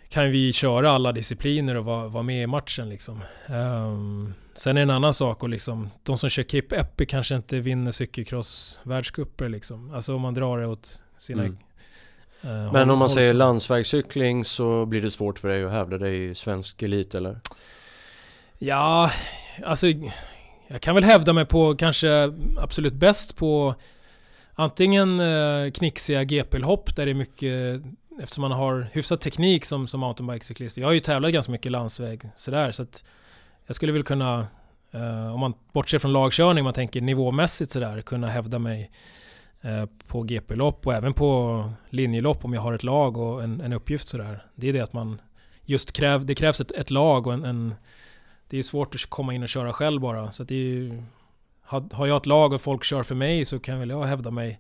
[0.10, 3.22] kan vi köra alla discipliner och vara, vara med i matchen liksom.
[3.50, 7.36] Um, sen är det en annan sak och liksom, de som kör Kip Epi kanske
[7.36, 9.94] inte vinner cykelcross-världscuper liksom.
[9.94, 11.44] Alltså om man drar det åt sina...
[11.44, 11.58] Mm.
[12.46, 16.30] Uh, Men om man säger landsvägscykling så blir det svårt för dig att hävda dig
[16.30, 17.40] i svensk elit eller?
[18.58, 19.12] Ja,
[19.64, 19.88] alltså
[20.68, 23.76] jag kan väl hävda mig på kanske absolut bäst på
[24.54, 27.82] antingen uh, knixiga GP-hopp där det är mycket
[28.22, 30.78] eftersom man har hyfsad teknik som, som mountainbikecyklist.
[30.78, 33.04] Jag har ju tävlat ganska mycket landsväg sådär så att
[33.66, 34.48] jag skulle väl kunna,
[34.92, 38.92] eh, om man bortser från lagkörning, man tänker nivåmässigt sådär, kunna hävda mig
[39.62, 43.74] eh, på GP-lopp och även på linjelopp om jag har ett lag och en, en
[43.74, 44.46] uppgift sådär.
[44.56, 45.22] Det är det att man
[45.66, 47.76] just kräv, det krävs ett, ett lag och en, en
[48.50, 50.32] det är svårt att komma in och köra själv bara.
[50.32, 51.04] Så det är ju,
[51.62, 54.32] har, har jag ett lag och folk kör för mig så kan väl jag hävda
[54.32, 54.60] mig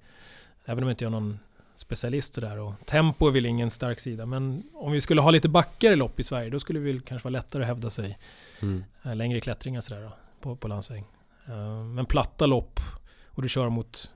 [0.66, 1.40] Även om jag inte har någon
[1.76, 4.26] specialist där och tempo är väl ingen stark sida.
[4.26, 7.26] Men om vi skulle ha lite backar i lopp i Sverige då skulle vi kanske
[7.26, 8.18] vara lättare att hävda sig.
[8.62, 8.84] Mm.
[9.04, 10.12] Eh, längre klättringar sådär då,
[10.42, 11.04] på, på landsväg.
[11.48, 12.80] Eh, men platta lopp
[13.28, 14.12] och du kör mot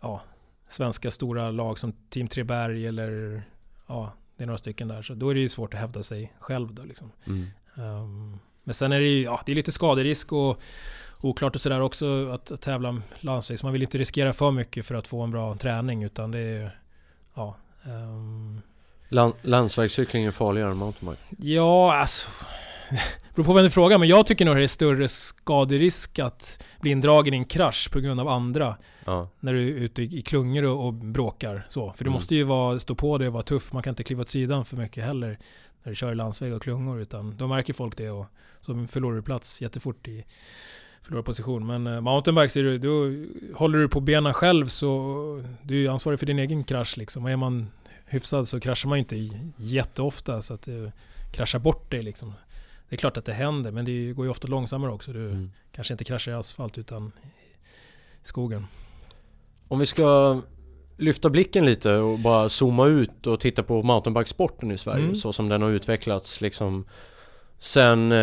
[0.00, 0.22] ja,
[0.68, 3.42] svenska stora lag som Team Treberg eller
[3.86, 5.02] ja, det är några stycken där.
[5.02, 7.12] Så då är det ju svårt att hävda sig själv då liksom.
[7.26, 7.46] Mm.
[7.74, 10.60] Um, men sen är det ju, ja, det är lite skaderisk och
[11.20, 13.58] oklart och sådär också att, att tävla landsväg.
[13.58, 16.38] Så man vill inte riskera för mycket för att få en bra träning utan det
[16.38, 16.78] är
[17.34, 17.56] ja.
[17.86, 18.60] Um,
[19.08, 21.22] Lan landsvägscykling är farligare än mountainbike?
[21.38, 22.28] Ja, alltså...
[23.34, 26.90] beror på vem du frågar, men jag tycker nog det är större skaderisk att bli
[26.90, 28.76] indragen i en krasch på grund av andra.
[29.04, 29.28] Ja.
[29.40, 31.92] När du är ute i klungor och, och bråkar så.
[31.92, 32.14] För du Mm.
[32.14, 33.72] måste ju vara, stå på dig och vara tuff.
[33.72, 35.38] Man kan inte kliva åt sidan för mycket heller.
[35.82, 37.00] När du kör i landsväg och klungor.
[37.00, 38.26] Utan då märker folk det och
[38.60, 40.24] så förlorar du plats jättefort i
[41.08, 41.66] förlorar position.
[41.66, 43.10] Men uh, mountainbikes, är du, då
[43.58, 47.24] håller du på benen själv så du är ansvarig för din egen krasch liksom.
[47.24, 47.68] Och är man
[48.06, 50.92] hyfsad så kraschar man ju inte jätteofta så att du
[51.32, 52.32] kraschar bort dig liksom.
[52.88, 55.12] Det är klart att det händer men det går ju ofta långsammare också.
[55.12, 55.50] Du Mm.
[55.72, 57.12] kanske inte kraschar i asfalt utan
[58.22, 58.66] i skogen.
[59.68, 60.40] Om vi ska
[60.96, 65.16] lyfta blicken lite och bara zooma ut och titta på mountainbikesporten i Sverige Mm.
[65.16, 66.84] så som den har utvecklats liksom
[67.60, 68.18] Sen, eh,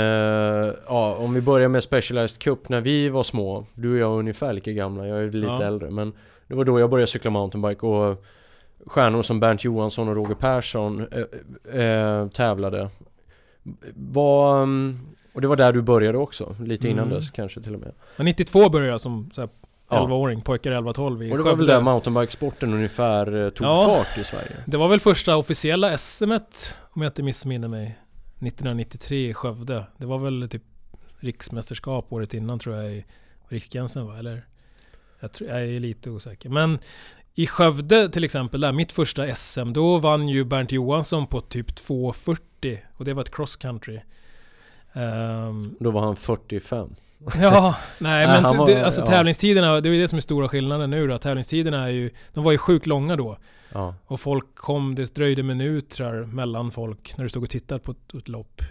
[0.88, 4.20] ja om vi börjar med Specialized Cup när vi var små Du och jag är
[4.20, 5.64] ungefär lika gamla, jag är lite Ja.
[5.64, 6.14] äldre men
[6.48, 8.24] Det var då jag började cykla mountainbike och
[8.88, 11.08] Stjärnor som Bernt Johansson och Roger Persson
[11.74, 12.90] eh, eh, tävlade
[13.96, 15.00] var, mm,
[15.34, 17.18] Och det var där du började också, lite innan Mm.
[17.18, 19.50] dess kanske till och med Men 92 började jag som så här,
[19.90, 19.96] Ja.
[20.08, 21.74] 11-åring, pojkar 11-12 i Och det var väl Skövde.
[21.74, 23.86] där mountainbikesporten ungefär eh, tog Ja.
[23.86, 24.56] fart i Sverige?
[24.66, 27.98] Det var väl första officiella SMet, om jag inte missminner mig,
[28.48, 29.86] 1993 i Skövde.
[29.98, 30.64] Det var väl typ
[31.20, 33.06] riksmästerskap året innan tror jag i
[33.48, 34.18] Riksgränsen va?
[34.20, 34.46] Eller?
[35.20, 36.50] Jag, tror, jag är lite osäker.
[36.50, 36.80] Men
[37.36, 41.70] i Skövde till exempel, där mitt första SM, då vann ju Bernt Johansson på typ
[41.70, 44.00] 2.40 och det var ett cross country.
[44.94, 46.96] Um, Då var han 45
[47.42, 49.06] Ja, nej men han var- det, alltså ja.
[49.08, 51.18] tävlingstiderna, det är ju det som är stora skillnaden nu då.
[51.18, 53.38] Tävlingstiderna är ju, de var ju sjukt långa då.
[53.74, 57.92] Ja, Och folk kom, det dröjde minuter mellan folk när du stod och tittade på
[57.92, 58.62] ett, ett lopp.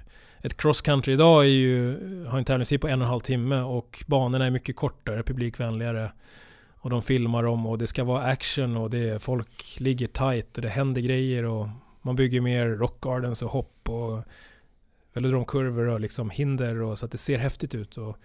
[0.43, 1.97] Ett cross country idag är ju,
[2.29, 6.13] har en tävlingstid på en och en halv timme och banorna är mycket kortare, publikvänligare.
[6.75, 10.63] Och de filmar dem och det ska vara action och det, folk ligger tight och
[10.63, 11.69] det händer grejer och
[12.03, 14.19] man bygger mer rock gardens och hopp och
[15.15, 17.97] velodromkurvor och liksom hinder och så att det ser häftigt ut.
[17.97, 18.19] Och,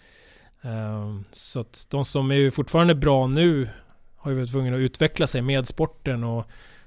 [0.61, 3.69] ehm, så att de som är ju fortfarande bra nu
[4.15, 6.45] har ju varit tvungna att utveckla sig med sporten och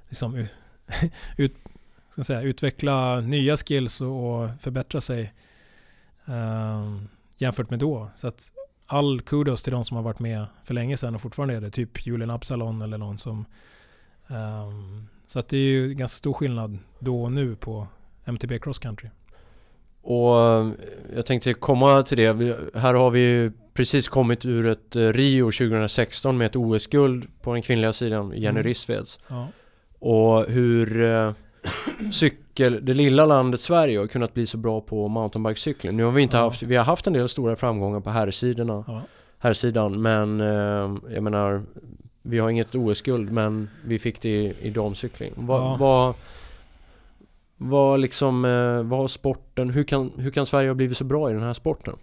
[0.08, 0.36] liksom
[1.36, 1.56] ut,
[2.10, 5.32] ska säga, utveckla nya skills och, och förbättra sig
[6.26, 8.10] ehm, jämfört med då.
[8.16, 8.52] Så att
[8.86, 11.70] all kudos till de som har varit med för länge sedan och fortfarande är det.
[11.70, 13.44] Typ Julian Absalon eller någon som...
[14.28, 17.88] ehm, så att det är ju ganska stor skillnad då och nu på
[18.24, 19.08] MTB Cross Country
[20.02, 20.68] och eh,
[21.14, 22.56] jag tänkte komma till det.
[22.74, 27.62] Här har vi precis kommit ur ett eh, Rio 2016 med ett OS-guld på den
[27.62, 28.62] kvinnliga sidan, Jenny Mm.
[28.62, 29.18] Rissveds.
[29.28, 29.46] Ja.
[29.98, 31.32] Och hur eh,
[32.12, 35.96] cykel, det lilla landet Sverige har kunnat bli så bra på mountainbikecykling.
[35.96, 36.42] Nu har vi inte Ja.
[36.42, 39.02] haft, vi har haft en del stora framgångar på herrsidorna, Ja.
[39.38, 41.62] herrsidan men eh, jag menar
[42.22, 45.32] vi har inget OS-guld men vi fick det i, i damcykling.
[45.36, 45.76] Vad, Ja.
[45.80, 46.14] vad,
[47.68, 51.30] vad liksom, eh, vad har sporten, hur kan, hur kan Sverige ha blivit så bra
[51.30, 51.96] i den här sporten?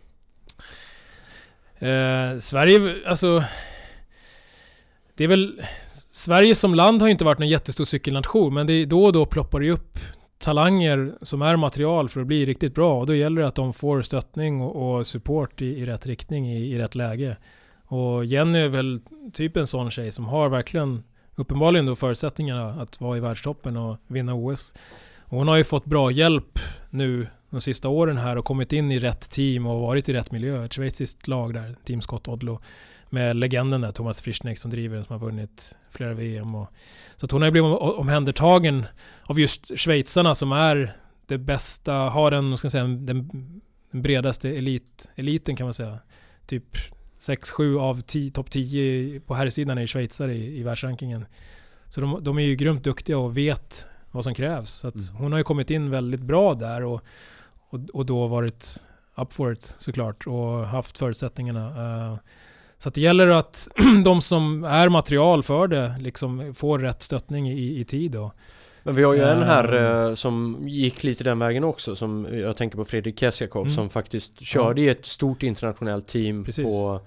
[1.79, 3.43] Eh, Sverige, alltså...
[5.15, 5.61] Det är väl...
[6.11, 9.13] Sverige som land har ju inte varit någon jättestor cykelnation, men det är då och
[9.13, 9.99] då ploppar det ju upp
[10.37, 12.99] talanger som är material för att bli riktigt bra.
[12.99, 16.47] Och då gäller det att de får stöttning och, och support i, i rätt riktning,
[16.47, 17.37] i, i rätt läge.
[17.85, 19.01] Och Jenny är väl
[19.33, 21.03] typ en sån tjej som har verkligen
[21.35, 24.73] uppenbarligen då förutsättningarna att vara i världstoppen och vinna OS.
[25.29, 28.91] Och hon har ju fått bra hjälp nu de sista åren här och kommit in
[28.91, 30.65] i rätt team och varit i rätt miljö.
[30.65, 32.59] Ett schweiziskt lag där, Team Scott Odlo.
[33.09, 36.55] Med legenden där, Thomas Frischneck som driver den, som har vunnit flera VM.
[36.55, 36.67] Och,
[37.15, 38.85] så att hon har ju blivit omhändertagen
[39.23, 43.05] av just schweizarna som är det bästa, har den, vad ska säga, den,
[43.91, 45.99] den bredaste elit, eliten kan man säga.
[46.47, 46.77] Typ
[47.19, 51.25] 6-7 av topp 10 på här sidan är schweizare i, i världsrankingen.
[51.87, 54.71] Så de, de är ju grymt duktiga och vet vad som krävs.
[54.71, 54.99] Så Mm.
[55.17, 57.01] hon har ju kommit in väldigt bra där och,
[57.69, 58.83] och, och då varit
[59.17, 61.67] up for it såklart och haft förutsättningarna.
[61.67, 62.17] Eh,
[62.77, 63.67] så det gäller att
[64.05, 68.11] de som är material för det liksom får rätt stöttning i, i tid.
[68.11, 68.31] Då.
[68.83, 70.09] Men vi har ju en här Ehm.
[70.09, 73.73] eh, som gick lite den vägen också som jag tänker på Fredrik Kessiakov Mm.
[73.75, 76.65] som faktiskt körde i ett stort internationellt team Precis.
[76.65, 76.99] på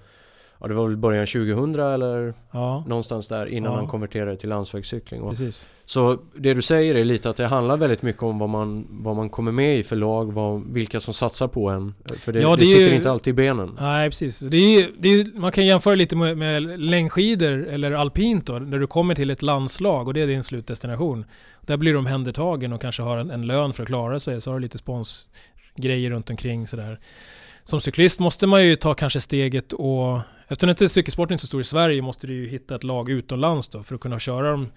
[0.63, 3.77] Ja det var väl början 2000 eller Ja, någonstans där innan Ja.
[3.77, 5.67] han konverterade till landsvägscykling precis.
[5.85, 9.15] Så det du säger är lite att det handlar väldigt mycket om vad man, vad
[9.15, 12.49] man kommer med i för lag, vad, vilka som satsar på en För det, Ja,
[12.49, 14.39] det, det sitter ju- inte alltid i benen Nej, precis.
[14.39, 18.79] Det är, det är, man kan jämföra lite med, med längdskidor eller alpint då, när
[18.79, 21.25] du kommer till ett landslag och det är din slutdestination.
[21.61, 24.51] Där blir du omhändertagen och kanske har en, en lön för att klara sig, så
[24.51, 26.99] har du lite sponsgrejer runt omkring sådär.
[27.63, 31.61] Som cyklist måste man ju ta kanske steget och Eftersom inte cykelsporten är så stor
[31.61, 34.71] i Sverige måste du ju hitta ett lag utomlands då för att kunna köra dem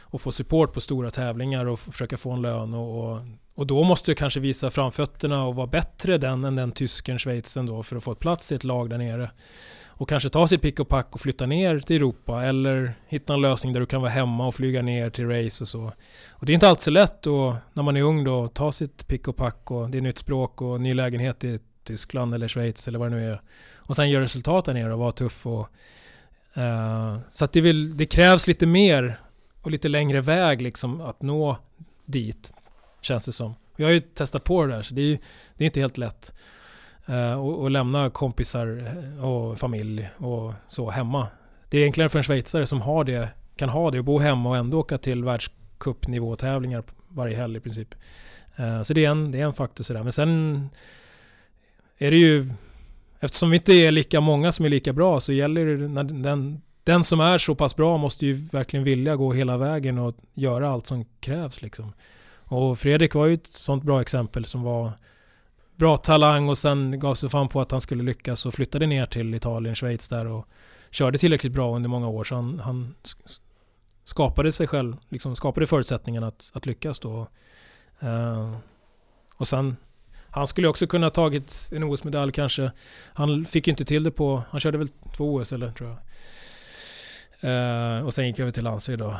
[0.00, 3.20] och få support på stora tävlingar och försöka få en lön och, och,
[3.54, 7.66] och då måste du kanske visa framfötterna och vara bättre den än den tysken, schweizen
[7.66, 9.30] då för att få ett plats i ett lag där nere.
[9.86, 13.40] Och kanske ta sitt pick och pack och flytta ner till Europa eller hitta en
[13.40, 15.92] lösning där du kan vara hemma och flyga ner till race och så.
[16.30, 19.06] Och det är inte alltid så lätt då när man är ung då ta sitt
[19.06, 22.88] pick och pack och det är nytt språk och ny lägenhet i Tyskland eller Schweiz
[22.88, 23.40] eller vad det nu är.
[23.76, 25.68] Och sen göra resultat där nere och vara tuff och
[26.56, 29.20] uh, så att det, vill, det krävs lite mer
[29.62, 31.56] och lite längre väg liksom att nå
[32.04, 32.54] dit.
[33.00, 33.54] Känns det som.
[33.76, 35.18] Jag har ju testat på det där så det är,
[35.56, 36.34] det är inte helt lätt.
[37.08, 41.28] Uh, och, och, lämna kompisar eh, och familj och så hemma.
[41.68, 44.48] Det är enklare för en schweizare som har det, kan ha det och bo hemma
[44.48, 47.94] och ändå åka till världscupnivå tävlingar varje helg i princip.
[48.60, 50.02] Uh, så det är, en, det är en faktor sådär.
[50.02, 50.68] Men sen
[52.06, 52.48] är det ju
[53.24, 56.60] Eftersom vi inte är lika många som är lika bra så gäller det när den,
[56.84, 60.70] den som är så pass bra måste ju verkligen vilja gå hela vägen och göra
[60.70, 61.92] allt som krävs liksom.
[62.34, 64.92] Och Fredrik var ju ett sånt bra exempel som var
[65.76, 69.06] bra talang och sen gav sig fan på att han skulle lyckas och flyttade ner
[69.06, 70.48] till Italien, Schweiz där och
[70.90, 72.94] körde tillräckligt bra under många år så han, han
[74.04, 77.28] skapade sig själv, liksom skapade förutsättningarna att, att lyckas då.
[78.02, 78.56] Uh,
[79.36, 79.76] och sen
[80.32, 82.70] han skulle också kunna tagit en OS-medalj kanske.
[83.14, 85.98] Han fick ju inte till det på, han körde väl två OS eller tror jag.
[87.44, 89.16] Uh, och sen gick jag över till landsväg då.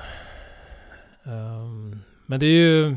[1.25, 2.97] Um, men det är ju,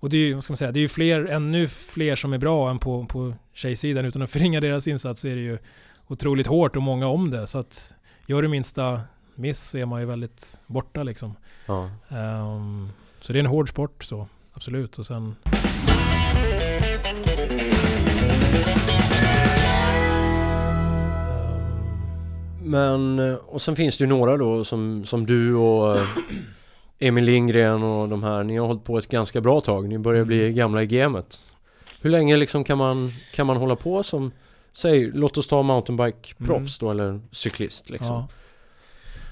[0.00, 2.32] och det är ju, vad ska man säga, det är ju fler, ännu fler som
[2.32, 4.04] är bra än på, på tjejsidan.
[4.04, 5.58] Utan att förringa deras insats så är det ju
[6.06, 7.46] otroligt hårt och många om det.
[7.46, 7.94] Så att
[8.26, 9.00] gör du minsta
[9.34, 11.34] miss så är man ju väldigt borta liksom.
[11.66, 11.90] Ja.
[12.08, 14.98] Um, så det är en hård sport så, absolut.
[14.98, 15.34] Och sen
[22.68, 26.06] men, eh, och sen finns det ju några då som, som du och eh,
[26.98, 28.44] Emil Lindgren och de här.
[28.44, 29.88] Ni har hållit på ett ganska bra tag.
[29.88, 30.56] Ni börjar bli mm.
[30.56, 31.42] gamla i gamet.
[32.00, 34.32] Hur länge liksom kan man, kan man hålla på som,
[34.72, 36.78] säg, låt oss ta mountainbike-proffs mm.
[36.80, 38.14] då eller cyklist liksom.
[38.14, 38.28] Ja.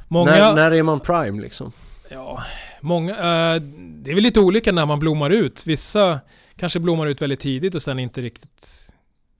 [0.08, 0.30] Många...
[0.30, 1.72] När, när är man prime liksom?
[2.08, 2.42] Ja,
[2.80, 3.62] många, uh,
[4.02, 5.66] det är väl lite olika när man blommar ut.
[5.66, 6.20] Vissa
[6.56, 8.92] kanske blommar ut väldigt tidigt och sen inte riktigt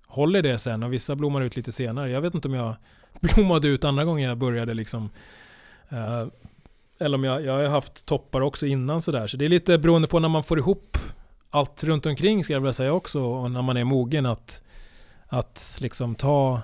[0.07, 2.11] håller det sen och vissa blommar ut lite senare.
[2.11, 2.75] Jag vet inte om jag
[3.21, 5.11] blommade ut andra gången jag började liksom.
[5.89, 6.27] Eh,
[6.99, 9.27] eller om jag, jag har haft toppar också innan sådär.
[9.27, 10.99] Så det är lite beroende på när man får ihop
[11.51, 13.23] allt runt omkring ska jag vilja säga också.
[13.23, 14.63] Och när man är mogen att,
[15.27, 16.63] att liksom ta,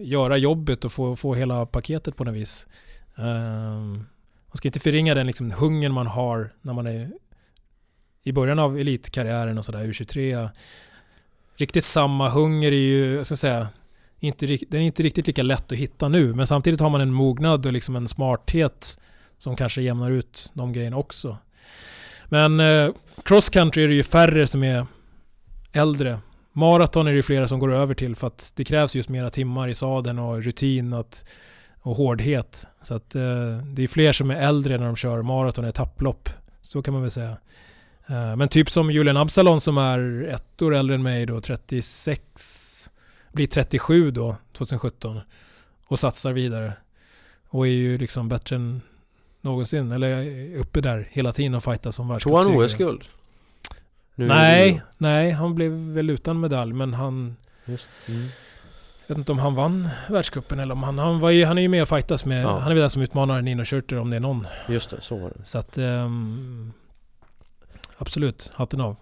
[0.00, 2.66] göra jobbet och få, få hela paketet på något vis.
[3.14, 3.92] Um,
[4.46, 7.10] man ska inte förringa den liksom hungern man har när man är
[8.24, 10.48] i början av elitkarriären och sådär, U23.
[11.56, 13.68] Riktigt samma hunger är ju, jag ska säga,
[14.20, 16.34] inte, den är inte riktigt lika lätt att hitta nu.
[16.34, 19.00] Men samtidigt har man en mognad och liksom en smarthet
[19.38, 21.38] som kanske jämnar ut de grejerna också.
[22.28, 22.90] Men eh,
[23.24, 24.86] cross country är det ju färre som är
[25.72, 26.18] äldre.
[26.52, 29.30] Maraton är det ju flera som går över till för att det krävs just mera
[29.30, 31.24] timmar i sadeln och rutin att,
[31.80, 32.66] och hårdhet.
[32.82, 33.22] Så att eh,
[33.74, 36.28] det är fler som är äldre när de kör maraton, etapplopp.
[36.60, 37.36] Så kan man väl säga.
[38.06, 42.90] Eh, men typ som Julian Absalon som är ett år äldre än mig då, 36,
[43.32, 45.20] blir 37 då, 2017.
[45.86, 46.72] Och satsar vidare.
[47.48, 48.80] Och är ju liksom bättre än
[49.40, 49.92] någonsin.
[49.92, 52.44] Eller uppe där hela tiden och fightas som världscupsegrare.
[52.44, 53.04] Tog han OS-guld?
[54.14, 57.36] Nej, nej, han blev väl utan medalj men han...
[57.64, 58.28] Just, mm.
[59.06, 60.98] Jag vet inte om han vann världscupen eller om han...
[60.98, 62.44] Han, var ju, han är ju med och fightas med...
[62.44, 62.58] Ja.
[62.58, 64.46] Han är väl den som utmanar Nino Schurter om det är någon.
[64.68, 65.44] Just det, så var det.
[65.44, 65.78] Så att...
[65.78, 66.72] Um,
[68.02, 68.50] absolut.
[68.54, 68.96] Hatten av.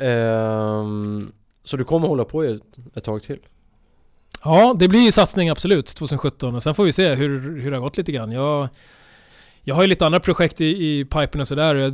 [0.00, 1.32] Um,
[1.64, 2.62] så du kommer hålla på ett,
[2.94, 3.38] ett tag till?
[4.44, 7.82] Ja, det blir satsning absolut 2017 och sen får vi se hur, hur det har
[7.82, 8.32] gått lite grann.
[8.32, 8.68] Jag,
[9.62, 11.74] jag har ju lite andra projekt i, i pipen och sådär.
[11.74, 11.92] Jag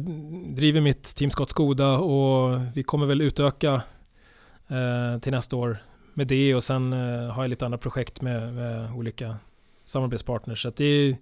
[0.54, 3.82] driver mitt Team Scott Skoda och vi kommer väl utöka
[4.68, 5.82] eh, till nästa år
[6.14, 9.36] med det och sen eh, har jag lite andra projekt med, med olika
[9.84, 10.62] samarbetspartners.
[10.62, 11.16] Så det,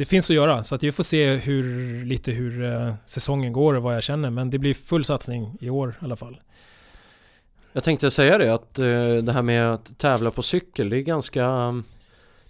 [0.00, 0.64] det finns att göra.
[0.64, 4.30] Så att vi får se hur, lite hur eh, säsongen går och vad jag känner.
[4.30, 6.40] Men det blir full satsning i år i alla fall.
[7.72, 8.84] Jag tänkte säga det att eh,
[9.22, 11.42] det här med att tävla på cykel det är ganska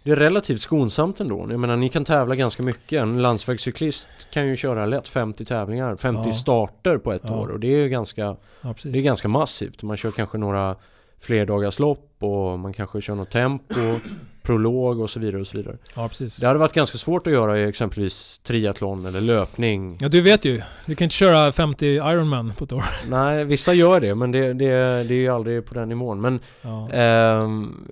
[0.03, 1.47] Det är relativt skonsamt ändå.
[1.51, 3.03] Jag menar ni kan tävla ganska mycket.
[3.03, 6.33] En landsvägscyklist kan ju köra lätt 50 tävlingar, 50 ja.
[6.33, 7.41] starter på ett ja.
[7.41, 9.83] år och det är ganska ja, Det är ganska massivt.
[9.83, 10.77] Man kör kanske några
[11.21, 13.75] flerdagarslopp och man kanske kör något tempo
[14.43, 15.77] prolog och så vidare och så vidare.
[15.97, 16.37] Ja, precis.
[16.37, 19.99] Det hade varit ganska svårt att göra i exempelvis triathlon eller löpning.
[20.01, 20.63] Ja, du vet ju.
[20.87, 22.85] Du kan inte köra 50 Ironman på ett år.
[23.09, 24.69] Nej, vissa gör det men det, det,
[25.05, 26.21] det är ju aldrig på den nivån.
[26.21, 26.91] Men Ja.
[26.93, 27.89] ehm,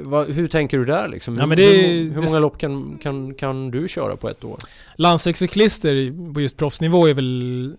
[0.00, 1.36] vad, hur tänker du där liksom?
[1.36, 4.44] Ja, men det- hur, hur det- många lopp kan, kan, kan du köra på ett
[4.44, 4.58] år?
[4.96, 7.76] Landsvägscyklister på just proffsnivå är väl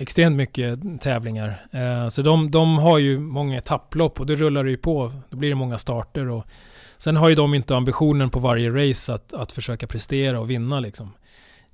[0.00, 1.66] extremt mycket tävlingar.
[1.72, 5.12] Eh, så de, de har ju många etapplopp och det rullar det ju på.
[5.30, 6.44] Då blir det många starter och
[6.98, 10.80] sen har ju de inte ambitionen på varje race att, att försöka prestera och vinna
[10.80, 11.12] liksom.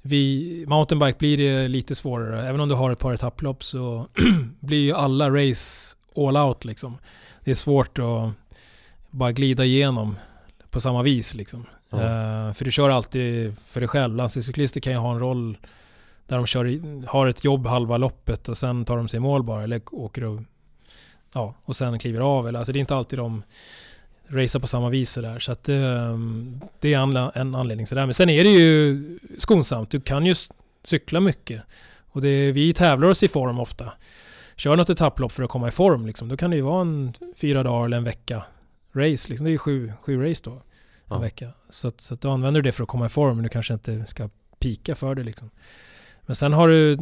[0.02, 2.48] Vi, mountainbike blir det lite svårare.
[2.48, 4.06] Även om du har ett par etapplopp så
[4.60, 6.98] blir ju alla race all out liksom.
[7.44, 8.30] Det är svårt att
[9.10, 10.16] bara glida igenom
[10.70, 11.66] på samma vis liksom.
[11.90, 11.96] Ja.
[11.98, 14.16] Eh, för du kör alltid för dig själv.
[14.16, 15.56] Landsvägscyklister kan ju ha en roll
[16.26, 19.42] där de kör har ett jobb halva loppet och sen tar de sig i mål
[19.42, 19.62] bara.
[19.62, 20.40] Eller åker och,
[21.32, 22.48] ja, och sen kliver av.
[22.48, 23.42] Eller, alltså det är inte alltid de
[24.28, 25.38] racear på samma vis där.
[25.38, 26.18] Så att eh,
[26.80, 28.06] det är anla- en anledning sådär.
[28.06, 29.90] Men sen är det ju skonsamt.
[29.90, 30.34] Du kan ju
[30.84, 31.62] cykla mycket.
[32.10, 33.92] Och det, vi tävlar oss i form ofta.
[34.56, 36.28] Kör något etapplopp för att komma i form liksom.
[36.28, 38.42] Då kan det ju vara en fyra dagar eller en vecka
[38.92, 39.28] race.
[39.30, 39.44] Liksom.
[39.44, 40.50] Det är ju sju, sju race då.
[40.50, 40.60] En
[41.10, 41.18] Ja.
[41.18, 41.50] vecka.
[41.70, 43.36] Så, att, så att du använder det för att komma i form.
[43.36, 45.50] Men du kanske inte ska pika för det liksom.
[46.26, 46.96] Men sen har du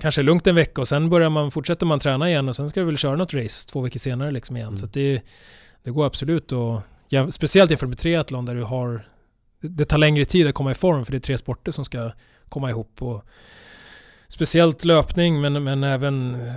[0.00, 2.80] kanske lugnt en vecka och sen börjar man, fortsätter man träna igen och sen ska
[2.80, 4.68] du väl köra något race två veckor senare liksom igen.
[4.68, 4.78] Mm.
[4.78, 5.22] Så att det,
[5.82, 9.08] det går absolut och ja, Speciellt jämfört med triathlon där du har
[9.60, 12.10] Det tar längre tid att komma i form för det är tre sporter som ska
[12.48, 13.02] komma ihop.
[13.02, 13.24] Och
[14.28, 16.54] speciellt löpning men, men även eh,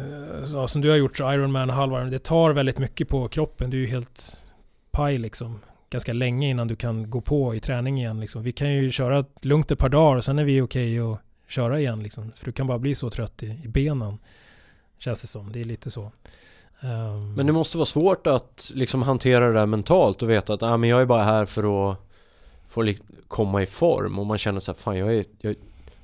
[0.54, 2.12] ja, som du har gjort Ironman halvvarv.
[2.12, 3.70] Det tar väldigt mycket på kroppen.
[3.70, 4.40] Du är ju helt
[4.92, 5.60] paj liksom.
[5.90, 8.20] Ganska länge innan du kan gå på i träning igen.
[8.20, 8.44] Liksom.
[8.44, 11.80] Vi kan ju köra lugnt ett par dagar och sen är vi okej att köra
[11.80, 12.04] igen.
[12.04, 12.32] Liksom.
[12.36, 14.18] För du kan bara bli så trött i, i benen.
[14.98, 15.52] Känns det som.
[15.52, 16.12] Det är lite så.
[16.82, 20.64] Ehm, Men det måste vara svårt att liksom hantera det där mentalt och veta att
[20.64, 21.98] ah, men jag är bara här för att
[22.70, 22.94] få
[23.28, 25.56] komma i form och man känner så här, fan jag är, jag,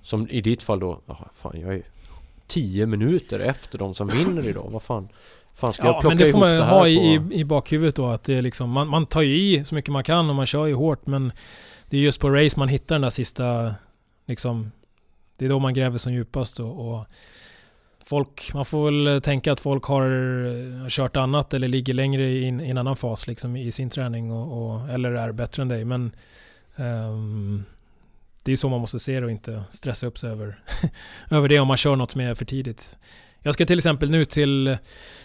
[0.01, 1.83] som i ditt fall då, ah, fan jag är
[2.47, 5.09] 10 minuter efter de som vinner idag, vad fan
[5.55, 6.87] Fan ska jag Ja, plocka men det får man det ha på...
[6.87, 8.07] i, i, i bakhuvudet då.
[8.07, 10.45] Att det är liksom, man, man tar ju i så mycket man kan och man
[10.45, 11.05] kör ju hårt.
[11.07, 11.31] Men
[11.89, 13.75] det är just på race man hittar den där sista...
[14.25, 14.71] Liksom,
[15.37, 16.59] det är då man gräver som djupast.
[16.59, 17.05] Och, och
[18.05, 22.61] folk, man får väl tänka att folk har kört annat eller ligger längre i, en-
[22.61, 24.31] i en annan fas liksom, i sin träning.
[24.31, 25.85] Och, och, eller är bättre än dig.
[25.85, 26.11] Men
[26.75, 27.63] um,
[28.43, 30.59] det är så man måste se det och inte stressa upp sig över,
[31.29, 32.97] över det om man kör något som är för tidigt.
[33.39, 34.77] Jag ska till exempel nu till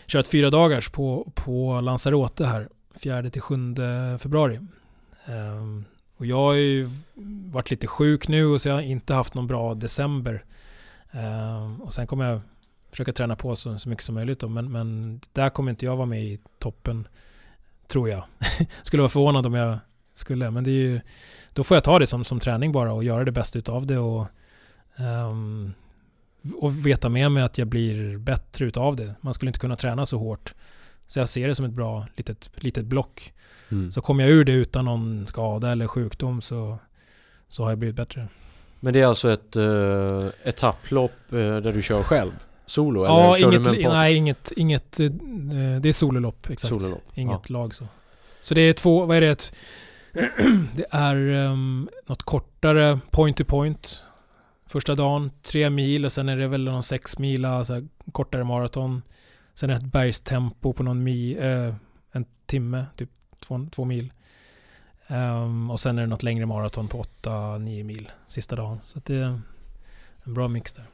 [0.07, 2.68] köra ett fyra dagars på, på Lanzarote här.
[3.03, 3.57] 4 till 7
[4.18, 4.59] februari.
[5.27, 5.85] Um,
[6.20, 6.88] och jag har ju
[7.50, 10.44] varit lite sjuk nu och så jag har inte haft någon bra december.
[11.11, 12.40] Ehm, och sen kommer jag
[12.90, 14.48] försöka träna på så, så mycket som möjligt då.
[14.48, 17.09] Men, men där kommer inte jag vara med i toppen.
[17.88, 18.24] Tror jag.
[18.83, 19.78] skulle vara förvånad om jag
[20.14, 20.50] skulle.
[20.50, 21.00] Men det är ju,
[21.52, 23.98] då får jag ta det som, som träning bara och göra det bästa utav det.
[23.98, 24.26] Och,
[24.98, 25.74] um,
[26.56, 29.14] och veta med mig att jag blir bättre utav det.
[29.20, 30.54] Man skulle inte kunna träna så hårt.
[31.11, 33.33] Så jag ser det som ett bra litet, litet block.
[33.68, 33.92] Mm.
[33.92, 36.79] Så kommer jag ur det utan någon skada eller sjukdom så,
[37.49, 38.29] så har jag blivit bättre.
[38.81, 42.33] Men det är alltså ett uh, etapplopp eh, där du kör själv?
[42.66, 43.05] Solo?
[43.05, 45.11] Ja, eller inget, du nej, inget, inget, eh,
[45.81, 46.75] det är sololopp exakt.
[46.75, 47.03] Sololopp?
[47.14, 47.85] Inget lag så.
[48.40, 49.53] Så det är två, vad är det?
[50.77, 54.03] Det är um, något kortare point to point.
[54.66, 58.44] Första dagen, tre mil och sen är det väl någon sex mila, så här, kortare
[58.44, 59.03] maraton.
[59.61, 61.75] Sen är det ett bergstempo på någon mil, eh,
[62.12, 64.12] en timme, typ två, två mil.
[65.09, 68.81] Um, och sen är det något längre maraton på åtta, nio mil sista dagen.
[68.83, 69.40] Så att det är
[70.25, 70.85] en bra mix där.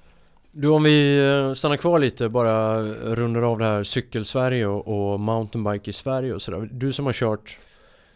[0.52, 2.82] Du om vi eh, stannar kvar lite bara
[3.14, 6.68] rundar av det här Cykelsverige och, och mountainbike i Sverige och sådär.
[6.72, 7.58] Du som har kört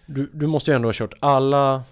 [0.07, 1.83] du, du måste ju ändå ha kört alla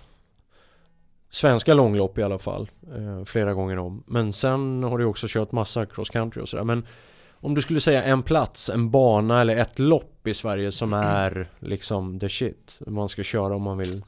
[1.31, 4.03] svenska långlopp i alla fall eh, flera gånger om.
[4.07, 6.65] Men sen har du också kört massa cross country och sådär.
[6.65, 6.87] Men
[7.41, 11.49] om du skulle säga en plats, en bana eller ett lopp i Sverige som är
[11.61, 14.03] liksom the shit man ska köra om man vill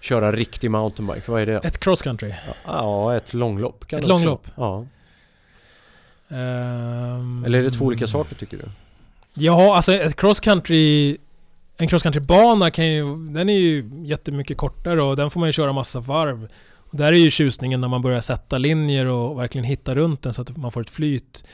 [0.00, 1.30] köra riktig mountainbike.
[1.30, 1.58] Vad är det?
[1.58, 2.34] Ett cross country.
[2.64, 4.46] Ja, ett långlopp kan Ett långlopp?
[4.56, 4.86] Ja.
[6.28, 8.64] Ehm, Eller är det två olika saker tycker du?
[9.34, 11.16] Ja, alltså ett cross country
[11.76, 13.16] En cross country-bana kan ju...
[13.16, 16.48] Den är ju jättemycket kortare och den får man ju köra massa varv.
[16.74, 20.34] Och där är ju tjusningen när man börjar sätta linjer och verkligen hitta runt den
[20.34, 21.44] så att man får ett flyt.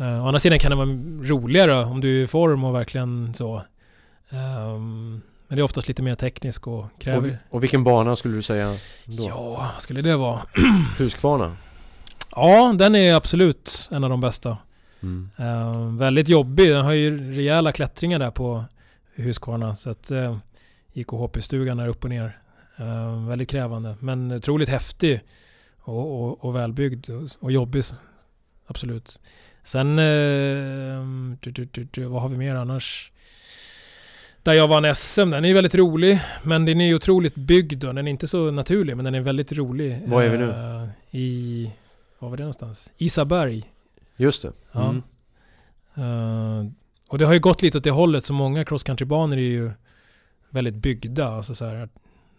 [0.00, 0.88] Uh, å andra sidan kan det vara
[1.28, 3.62] roligare om du är i form och verkligen så.
[4.30, 7.38] Ehm, men det är oftast lite mer tekniskt och Och, kräver...
[7.50, 8.68] och vilken bana skulle du säga
[9.04, 9.24] då?
[9.28, 10.40] Ja, skulle det vara?
[10.98, 11.56] Husqvarna?
[12.30, 14.58] Ja, den är absolut en av de bästa.
[15.02, 15.30] Mm.
[15.36, 16.70] Eh, väldigt jobbig.
[16.70, 18.64] Den har ju rejäla klättringar där på
[19.14, 19.76] Husqvarna.
[19.76, 20.36] Så att, eh,
[20.92, 22.38] IKHP-stugan är upp och ner.
[22.80, 25.20] Uh, väldigt krävande, men otroligt häftig
[25.80, 27.84] och, och, och välbyggd och, och jobbig.
[28.66, 29.20] Absolut.
[29.64, 29.96] Sen,
[31.90, 33.12] du, vad har vi mer annars?
[34.42, 36.20] Där jag vann SM, den är väldigt rolig.
[36.42, 39.52] Men den är otroligt byggd och den är inte så naturlig, men den är väldigt
[39.52, 40.02] rolig.
[40.06, 40.44] Var är vi nu?
[40.44, 41.72] Uh, I,
[42.18, 42.92] var var det någonstans?
[42.96, 43.72] Isaberg.
[44.16, 44.52] Just det.
[44.74, 45.02] Mm.
[45.98, 46.70] Uh,
[47.08, 49.70] och det har ju gått lite åt det hållet, så många cross country-banor är ju
[50.50, 51.28] väldigt byggda.
[51.28, 51.88] Alltså så här,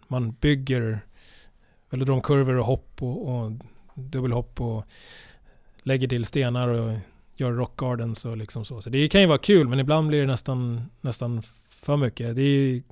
[0.08, 1.00] man bygger
[1.90, 3.52] velodromkurvor och hopp och, och
[3.94, 4.84] dubbelhopp och
[5.82, 6.98] lägger till stenar och
[7.36, 8.82] gör rock gardens och liksom så.
[8.82, 12.36] Så det kan ju vara kul, men ibland blir det nästan, nästan för mycket.
[12.36, 12.82] Det är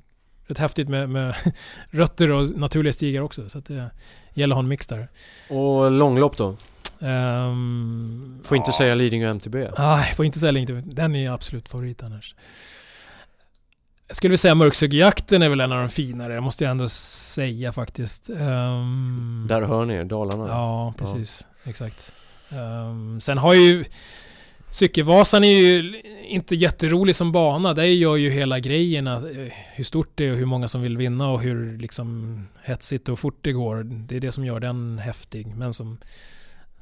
[0.47, 1.35] rätt häftigt med, med
[1.89, 3.49] rötter och naturliga stigar också.
[3.49, 3.89] Så att det
[4.33, 5.07] gäller att ha en mix där.
[5.49, 6.57] Och långlopp då?
[6.99, 8.77] Um, får inte ja.
[8.77, 9.55] säga Lidingö MTB?
[9.77, 10.81] Nej, får inte säga Lidingö.
[10.85, 12.35] Den är absolut favorit annars.
[14.07, 17.71] Jag skulle vilja säga Mörksögjakten är väl en av de finare, måste jag ändå säga
[17.71, 18.29] faktiskt.
[18.29, 20.47] Um, Där hör ni Dalarna.
[20.47, 21.45] Ja, precis.
[21.63, 21.69] Ja.
[21.69, 22.13] Exakt.
[22.49, 23.85] Um, sen har ju
[24.73, 27.73] Cykelvasan är ju inte jätterolig som bana.
[27.73, 29.21] Det gör ju hela grejen, eh,
[29.73, 33.19] hur stort det är och hur många som vill vinna och hur liksom hetsigt och
[33.19, 33.83] fort det går.
[33.83, 35.47] Det är det som gör den häftig.
[35.47, 35.97] Men som,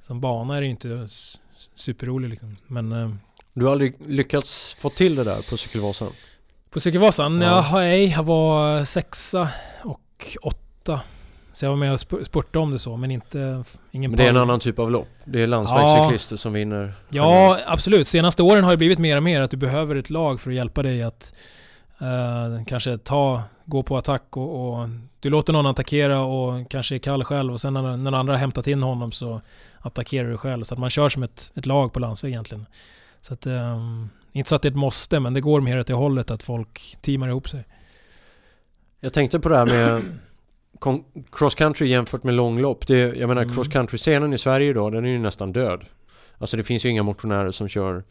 [0.02, 1.08] som bana är det ju inte
[1.76, 2.58] superrolig liksom.
[2.68, 2.92] Men...
[2.92, 3.12] Eh,
[3.54, 6.12] du har aldrig lyckats få till det där på Cykelvasan?
[6.70, 7.42] På Cykelvasan?
[7.42, 7.66] Ja.
[7.72, 9.50] Jag, nej, jag var sexa
[9.84, 11.02] och åtta.
[11.54, 13.64] Så jag var med och spurtade om det så, men inte...
[13.92, 15.08] Ingen men det är en annan typ av lopp?
[15.26, 16.38] Det är landsvägscyklister ja.
[16.38, 16.94] som vinner?
[17.10, 18.08] Ja, absolut.
[18.08, 20.56] Senaste åren har det blivit mer och mer att du behöver ett lag för att
[20.56, 21.34] hjälpa dig att
[22.02, 24.90] uh, kanske ta, gå på attack och, och,
[25.20, 28.40] du låter någon attackera och kanske är kall själv och sen när, när andra har
[28.40, 29.42] hämtat in honom så
[29.80, 30.64] attackerar du själv.
[30.64, 32.66] Så att man kör som ett, ett lag på landsväg egentligen.
[33.22, 35.88] Så att, um, inte så att det är ett måste, men det går mer åt
[35.88, 37.64] det hållet att folk teamar ihop sig.
[39.00, 40.04] Jag tänkte på det här med
[41.32, 42.88] cross country jämfört med långlopp.
[42.88, 43.56] Det, jag menar mm.
[43.56, 45.86] cross country-scenen i Sverige idag, den är ju nästan död.
[46.38, 48.04] Alltså det finns ju inga motionärer som kör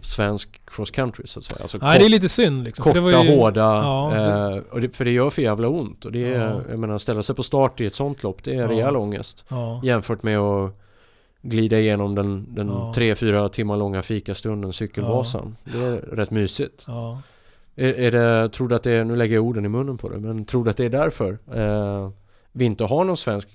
[0.00, 1.62] svensk cross country så att säga.
[1.62, 2.82] Alltså Nej kort, det är lite synd liksom.
[2.82, 3.60] Korta, för ju, hårda.
[3.60, 6.04] Ja, det, eh, och det, för det gör för jävla ont.
[6.04, 6.60] Och det är, ja.
[6.70, 8.68] jag menar ställa sig på start i ett sånt lopp, det är ja.
[8.68, 9.44] rejäl ångest.
[9.48, 9.80] Ja.
[9.84, 10.72] Jämfört med att
[11.42, 12.92] glida igenom den, den ja.
[12.94, 15.56] tre, fyra timmar långa fikastunden Cykelvasan.
[15.64, 16.86] Det är rätt mysigt.
[17.76, 20.08] Är, är, det, tror du att det är, nu lägger jag orden i munnen på
[20.08, 22.10] det, men tror du att det är därför eh,
[22.52, 23.48] vi inte har någon svensk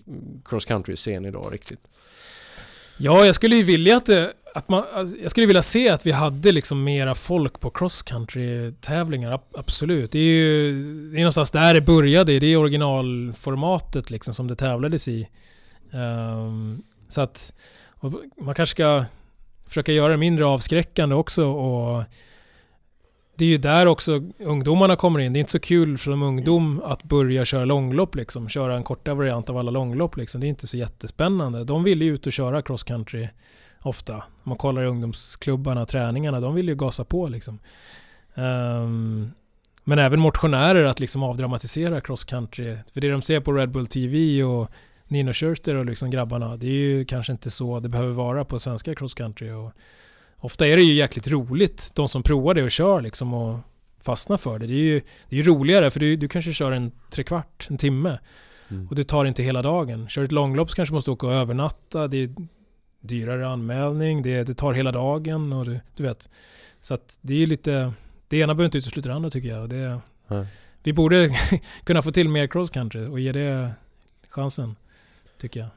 [0.46, 1.80] cross country-scen idag riktigt?
[2.98, 6.06] Ja, jag skulle ju vilja att det, att man, alltså, jag skulle vilja se att
[6.06, 10.12] vi hade liksom mera folk på cross country tävlingar, absolut.
[10.12, 10.72] Det är ju
[11.12, 15.28] det är någonstans där det började, det är originalformatet liksom som det tävlades i.
[15.92, 17.54] Um, så att
[18.38, 19.06] man kanske ska
[19.68, 22.04] försöka göra det mindre avskräckande också och
[23.42, 25.34] det är ju där också ungdomarna kommer in.
[25.34, 28.50] Det är inte så kul för en ungdom att börja köra långlopp liksom.
[28.50, 30.42] Köra en kortare variant av alla långlopp liksom.
[30.42, 31.64] Det är inte så jättespännande.
[31.64, 33.28] De vill ju ut och köra cross country
[33.82, 34.16] ofta.
[34.16, 37.60] Om man kollar i ungdomsklubbarna, träningarna, de vill ju gasa på liksom.
[38.36, 39.32] Um,
[39.84, 42.78] men även motionärer att liksom avdramatisera cross country.
[42.94, 44.72] För det de ser på Red Bull TV och
[45.08, 48.60] Nino Schurter och liksom grabbarna, det är ju kanske inte så det behöver vara på
[48.60, 49.52] svenska cross country.
[49.52, 49.72] Och
[50.42, 53.60] ofta är det ju jäkligt roligt, de som provar det och kör liksom och
[54.02, 54.68] fastnar för det.
[54.68, 58.20] Det är ju, det är roligare för du, du kanske kör en trekvart, en timme.
[58.70, 58.88] Mm.
[58.88, 60.10] Och det tar inte hela dagen.
[60.10, 62.08] Kör ett långlopp så kanske måste åka och övernatta.
[62.08, 62.30] Det är
[63.02, 66.30] dyrare anmälning, det, det tar hela dagen och det, du vet.
[66.82, 67.94] Så att det är lite,
[68.28, 69.70] det ena behöver inte utesluta det andra tycker jag.
[69.70, 70.00] Det,
[70.84, 71.30] Vi borde
[71.84, 73.72] kunna få till mer cross country och ge det
[74.30, 74.76] chansen.
[75.38, 75.70] Tycker jag.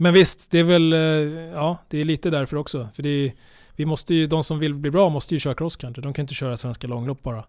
[0.00, 0.98] Men visst, det är väl, eh,
[1.54, 2.88] ja, det är lite därför också.
[2.94, 3.32] För det är,
[3.76, 6.02] vi måste ju, de som vill bli bra måste ju köra cross country.
[6.02, 7.44] De kan inte köra svenska långlopp bara.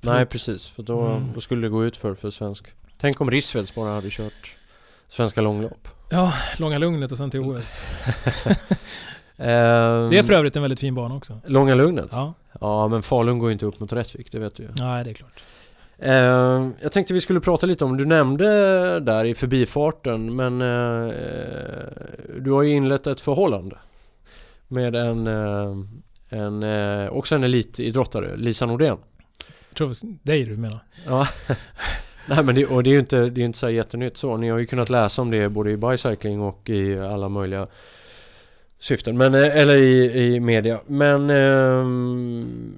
[0.00, 1.32] Nej precis, för då, mm.
[1.34, 2.66] då skulle det gå ut för, för svensk.
[2.98, 4.56] Tänk om Rissfeldt bara hade kört
[5.08, 5.88] svenska långlopp.
[6.10, 7.82] Ja, Långa Lugnet och sen till OS.
[9.36, 11.40] Ehm, det är för övrigt en väldigt fin bana också.
[11.46, 12.08] Långa Lugnet?
[12.12, 12.34] Ja.
[12.60, 14.68] Ja, men Falun går ju inte upp mot Rättvik, det vet du ju.
[14.76, 15.42] Nej, det är klart.
[16.02, 18.46] Uh, jag tänkte vi skulle prata lite om, du nämnde
[19.00, 21.12] där i förbifarten men uh,
[22.38, 23.78] du har ju inlett ett förhållande
[24.68, 25.84] med en, uh,
[26.28, 26.64] en
[27.08, 28.96] också en elitidrottare, Lisa Nordén.
[29.68, 30.80] Jag tror dig du menar.
[31.06, 31.28] Ja.
[32.28, 34.36] Nej men det, och det är ju inte, det är inte så jättenytt så.
[34.36, 37.66] Ni har ju kunnat läsa om det både i bicycling och i alla möjliga
[38.78, 39.16] syften.
[39.16, 40.80] Men, eller i, i media.
[40.86, 42.74] Men ehm,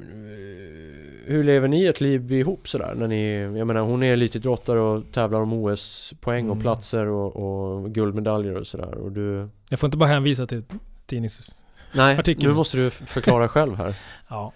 [1.31, 2.95] hur lever ni ett liv ihop sådär?
[2.97, 6.51] När ni, jag menar hon är elitidrottare och tävlar om OS-poäng mm.
[6.51, 9.49] och platser och, och, guldmedaljer och sådär och du...
[9.69, 10.63] Jag får inte bara hänvisa till
[11.07, 11.57] tidningsartikeln.
[11.93, 13.95] Nej, nu måste du förklara själv här.
[14.29, 14.53] ja.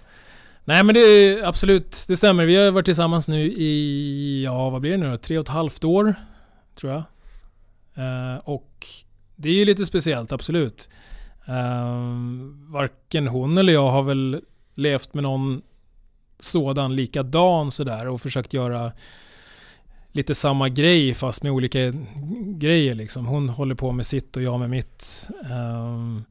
[0.64, 2.44] Nej men det är absolut, det stämmer.
[2.44, 5.16] Vi har varit tillsammans nu i, ja vad blir det nu då?
[5.16, 6.14] Tre och ett halvt år,
[6.74, 7.02] tror jag.
[7.94, 8.86] Eh, och
[9.36, 10.88] det är ju lite speciellt, absolut.
[11.46, 12.02] Eh,
[12.72, 14.40] varken hon eller jag har väl
[14.74, 15.62] levt med någon
[16.39, 18.93] sådan likadan sådär och försökt göra
[20.12, 21.78] lite samma grej fast med olika
[22.45, 23.26] grejer liksom.
[23.26, 25.28] Hon håller på med sitt och jag med mitt.
[25.51, 26.24] Um,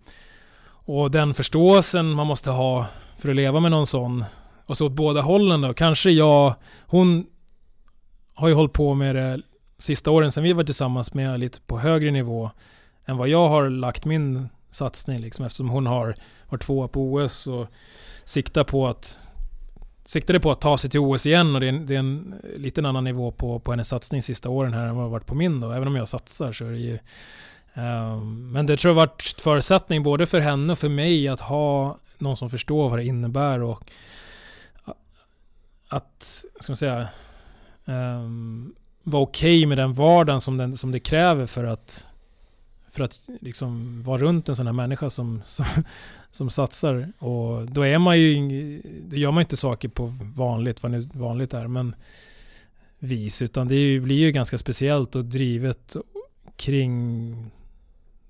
[0.86, 2.86] och den förståelsen man måste ha
[3.18, 4.26] för att leva med någon sån.
[4.66, 5.74] Och så åt båda hållen då.
[5.74, 7.26] Kanske jag, hon
[8.34, 9.42] har ju hållit på med det
[9.78, 12.52] sista åren sen vi var tillsammans med lite på högre nivå
[13.06, 16.16] än vad jag har lagt min satsning liksom eftersom hon har
[16.50, 17.68] varit tvåa på OS och
[18.24, 19.20] siktar på att
[20.06, 22.34] siktade på att ta sig till OS igen och det är en, det är en
[22.44, 25.26] eh, liten annan nivå på, på hennes satsning sista åren här än vad det varit
[25.26, 25.72] på min då.
[25.72, 27.00] Även om jag satsar så är det ju...
[27.76, 31.98] Um, men det tror jag varit förutsättning både för henne och för mig att ha
[32.18, 33.84] någon som förstår vad det innebär och
[35.88, 37.08] att, ska man säga,
[37.86, 42.10] um, vara okej okay med den vardagen som, den, som det kräver för att
[42.94, 45.66] för att liksom vara runt en sån här människa som, som,
[46.32, 47.14] som satsar.
[47.20, 51.54] Och då är man ju, då gör man inte saker på vanligt, vad nu vanligt
[51.54, 51.96] är, men
[53.00, 53.42] vis.
[53.42, 55.96] Utan det ju, blir ju ganska speciellt och drivet
[56.56, 57.36] kring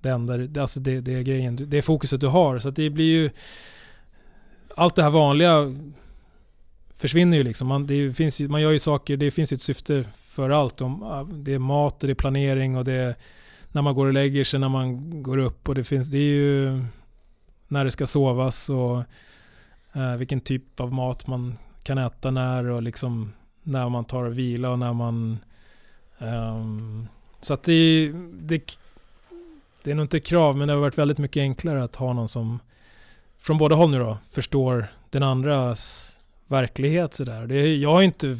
[0.00, 2.58] den där, alltså det, det är grejen, det är fokuset du har.
[2.58, 3.30] Så att det blir ju,
[4.76, 5.76] allt det här vanliga
[6.96, 7.68] försvinner ju liksom.
[7.68, 10.78] Man, det finns ju, man gör ju saker, det finns ju ett syfte för allt.
[11.32, 13.14] Det är mat, det är planering och det är
[13.74, 16.34] när man går och lägger sig, när man går upp och det finns, det är
[16.34, 16.84] ju
[17.68, 18.98] när det ska sovas och
[19.92, 24.38] eh, vilken typ av mat man kan äta när och liksom när man tar och
[24.38, 25.38] vila och när man
[26.18, 27.08] um,
[27.40, 28.78] så att det, det,
[29.82, 32.28] det är nog inte krav men det har varit väldigt mycket enklare att ha någon
[32.28, 32.58] som
[33.38, 36.10] från båda håll nu då förstår den andras
[36.46, 37.46] verklighet sådär.
[37.46, 38.38] Det, jag har inte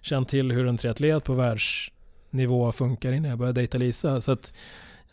[0.00, 1.90] känt till hur en triatlet på världs
[2.32, 4.20] nivå funkar innan jag började dejta Lisa.
[4.20, 4.52] Så att,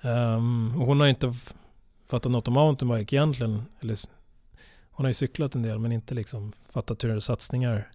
[0.02, 1.34] um, hon har inte
[2.10, 3.64] fattat något om mountainbike egentligen.
[3.80, 3.98] Eller,
[4.92, 7.92] hon har ju cyklat en del men inte liksom fattat hur satsningar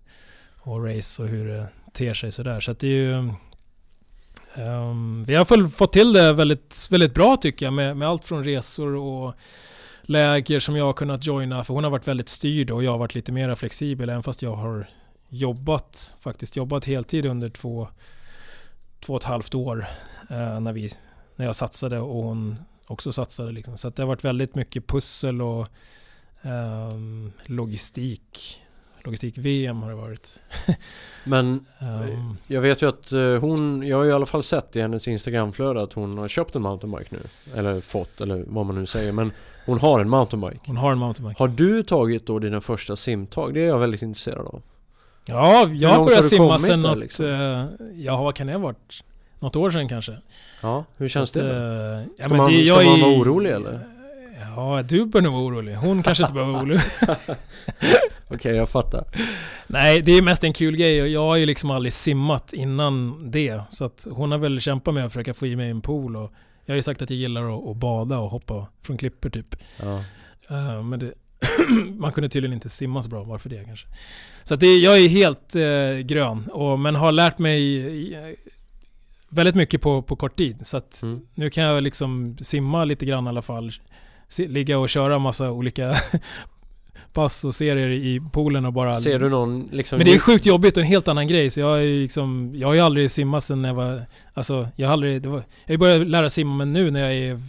[0.56, 2.60] och race och hur det ter sig sådär.
[2.60, 3.30] Så att det är ju...
[4.56, 8.44] Um, vi har fått till det väldigt, väldigt bra tycker jag med, med allt från
[8.44, 9.34] resor och
[10.02, 11.64] läger som jag har kunnat joina.
[11.64, 14.42] För hon har varit väldigt styrd och jag har varit lite mer flexibel även fast
[14.42, 14.88] jag har
[15.28, 17.88] jobbat, faktiskt jobbat heltid under två,
[19.04, 19.86] två och ett halvt år
[20.30, 20.90] eh, när, vi,
[21.36, 23.52] när jag satsade och hon också satsade.
[23.52, 23.78] Liksom.
[23.78, 25.66] Så det har varit väldigt mycket pussel och
[26.42, 28.60] um, logistik.
[29.04, 30.42] Logistik-VM har det varit.
[31.24, 34.80] Men um, jag vet ju att uh, hon, jag har i alla fall sett i
[34.80, 37.20] hennes Instagramflöde att hon har köpt en mountainbike nu.
[37.54, 39.12] Eller fått, eller vad man nu säger.
[39.12, 39.32] Men
[39.66, 40.60] hon har en mountainbike.
[40.66, 41.42] Hon har en mountainbike.
[41.42, 43.54] Har du tagit då dina första simtag?
[43.54, 44.62] Det är jag väldigt intresserad av.
[45.26, 47.26] Ja, jag har börjat simma sen något, liksom?
[47.26, 47.66] uh,
[47.96, 49.02] ja vad kan det ha varit?
[49.38, 50.18] Något år sedan kanske.
[50.62, 51.46] Ja, hur känns så det?
[51.46, 53.80] Att, eh, ja, ska man, det, ska man vara orolig eller?
[54.56, 55.74] Ja, du bör nog vara orolig.
[55.74, 56.80] Hon kanske inte behöver vara orolig.
[57.04, 59.04] Okej, okay, jag fattar.
[59.66, 63.30] Nej, det är mest en kul grej och jag har ju liksom aldrig simmat innan
[63.30, 63.60] det.
[63.70, 66.32] Så att hon har väl kämpat med att försöka få i mig en pool och
[66.64, 69.56] jag har ju sagt att jag gillar att, att bada och hoppa från klippor typ.
[69.82, 70.00] Ja.
[70.50, 71.12] Uh, men det,
[71.98, 73.86] man kunde tydligen inte simma så bra, varför det kanske?
[74.44, 77.84] Så att det, jag är helt uh, grön, och, men har lärt mig
[79.34, 80.66] väldigt mycket på, på kort tid.
[80.66, 81.20] Så att mm.
[81.34, 83.72] nu kan jag liksom simma lite grann i alla fall.
[84.38, 85.96] Ligga och köra massa olika
[87.12, 88.94] pass och serier i poolen och bara...
[88.94, 89.98] Ser du någon liksom...
[89.98, 91.50] Men det är sjukt jobbigt och en helt annan grej.
[91.50, 92.52] Så jag är liksom...
[92.56, 94.06] Jag har ju aldrig simmat sen jag var...
[94.34, 95.26] Alltså, jag har aldrig...
[95.26, 97.40] Var, jag började lära simma men nu när jag är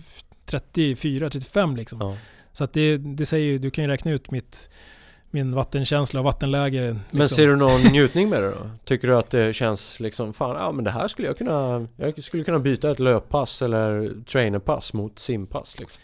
[0.45, 1.99] 34, 35 liksom.
[2.01, 2.17] Ja.
[2.57, 3.57] Så att det, det säger ju...
[3.57, 4.69] Du kan ju räkna ut mitt
[5.35, 6.87] min vattenkänsla och vattenläge.
[6.87, 7.03] Liksom.
[7.11, 8.69] Men ser du någon njutning med det då?
[8.85, 12.23] Tycker du att det känns liksom, fan, ja men det här skulle jag kunna, jag
[12.23, 16.01] skulle kunna byta ett löppass eller trainerpass mot simpass liksom?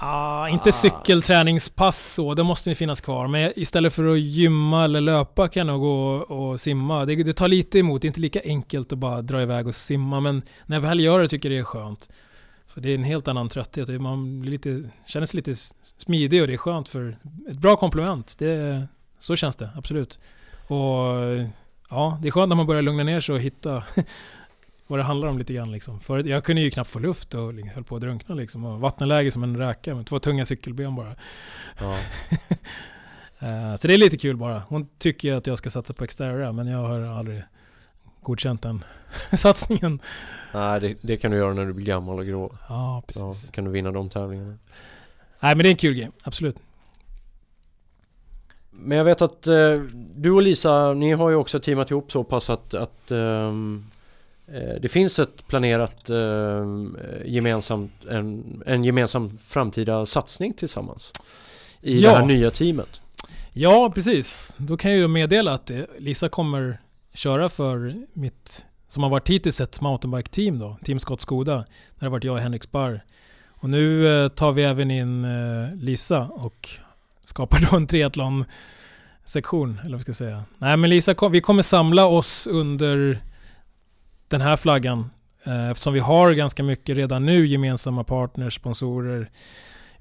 [0.00, 0.72] Ah, inte ah.
[0.72, 3.28] cykelträningspass så, det måste ju finnas kvar.
[3.28, 7.04] Men istället för att gymma eller löpa kan jag nog gå och simma.
[7.04, 9.74] Det, det tar lite emot, det är inte lika enkelt att bara dra iväg och
[9.74, 10.20] simma.
[10.20, 12.08] Men när jag väl gör det tycker jag det är skönt.
[12.68, 14.00] För det är en helt annan trötthet.
[14.00, 17.16] Man blir lite, känner sig lite smidig och det är skönt för
[17.50, 18.38] ett bra komplement.
[18.38, 18.86] Det,
[19.18, 20.18] så känns det, absolut.
[20.66, 21.06] Och
[21.90, 23.84] ja, det är skönt när man börjar lugna ner sig och hitta
[24.86, 26.00] vad det handlar om lite grann liksom.
[26.00, 28.64] För jag kunde ju knappt få luft och höll på att drunkna liksom.
[28.64, 31.14] Och vattenläge som en räka med två tunga cykelben bara.
[31.80, 31.98] Ja.
[33.40, 34.62] Eh, så det är lite kul bara.
[34.68, 37.42] Hon tycker att jag ska satsa på Xterra men jag har aldrig
[38.28, 38.84] godkänt den
[39.38, 40.00] satsningen.
[40.54, 42.52] Nej, det, det, kan du göra när du blir gammal och grå.
[42.68, 43.22] Ja, precis.
[43.22, 44.58] Ja, kan du vinna de tävlingarna.
[45.40, 46.56] Nej, men det är en kul game, absolut.
[48.70, 49.72] Men jag vet att eh,
[50.16, 53.84] du och Lisa, ni har ju också teamat ihop så pass att, att ehm,
[54.46, 56.66] eh, det finns ett planerat eh,
[57.24, 61.12] gemensamt, en, en gemensam framtida satsning tillsammans
[61.80, 62.10] i Ja.
[62.10, 63.00] det här nya teamet.
[63.52, 64.54] Ja, precis.
[64.56, 66.78] Då kan jag ju meddela att eh, Lisa kommer
[67.14, 71.54] köra för mitt, som har varit hittills ett mountainbike-team då, Team Scott Skoda.
[71.54, 71.64] Där
[71.98, 73.04] det har varit jag och Henrik Sparr.
[73.60, 76.68] Och nu eh, tar vi även in eh, Lisa och
[77.24, 80.44] skapar då en triathlon-sektion, eller vad ska jag säga.
[80.58, 83.20] Nej men Lisa, kom, vi kommer samla oss under
[84.28, 85.10] den här flaggan.
[85.44, 89.30] Eh, eftersom vi har ganska mycket redan nu gemensamma partners, sponsorer.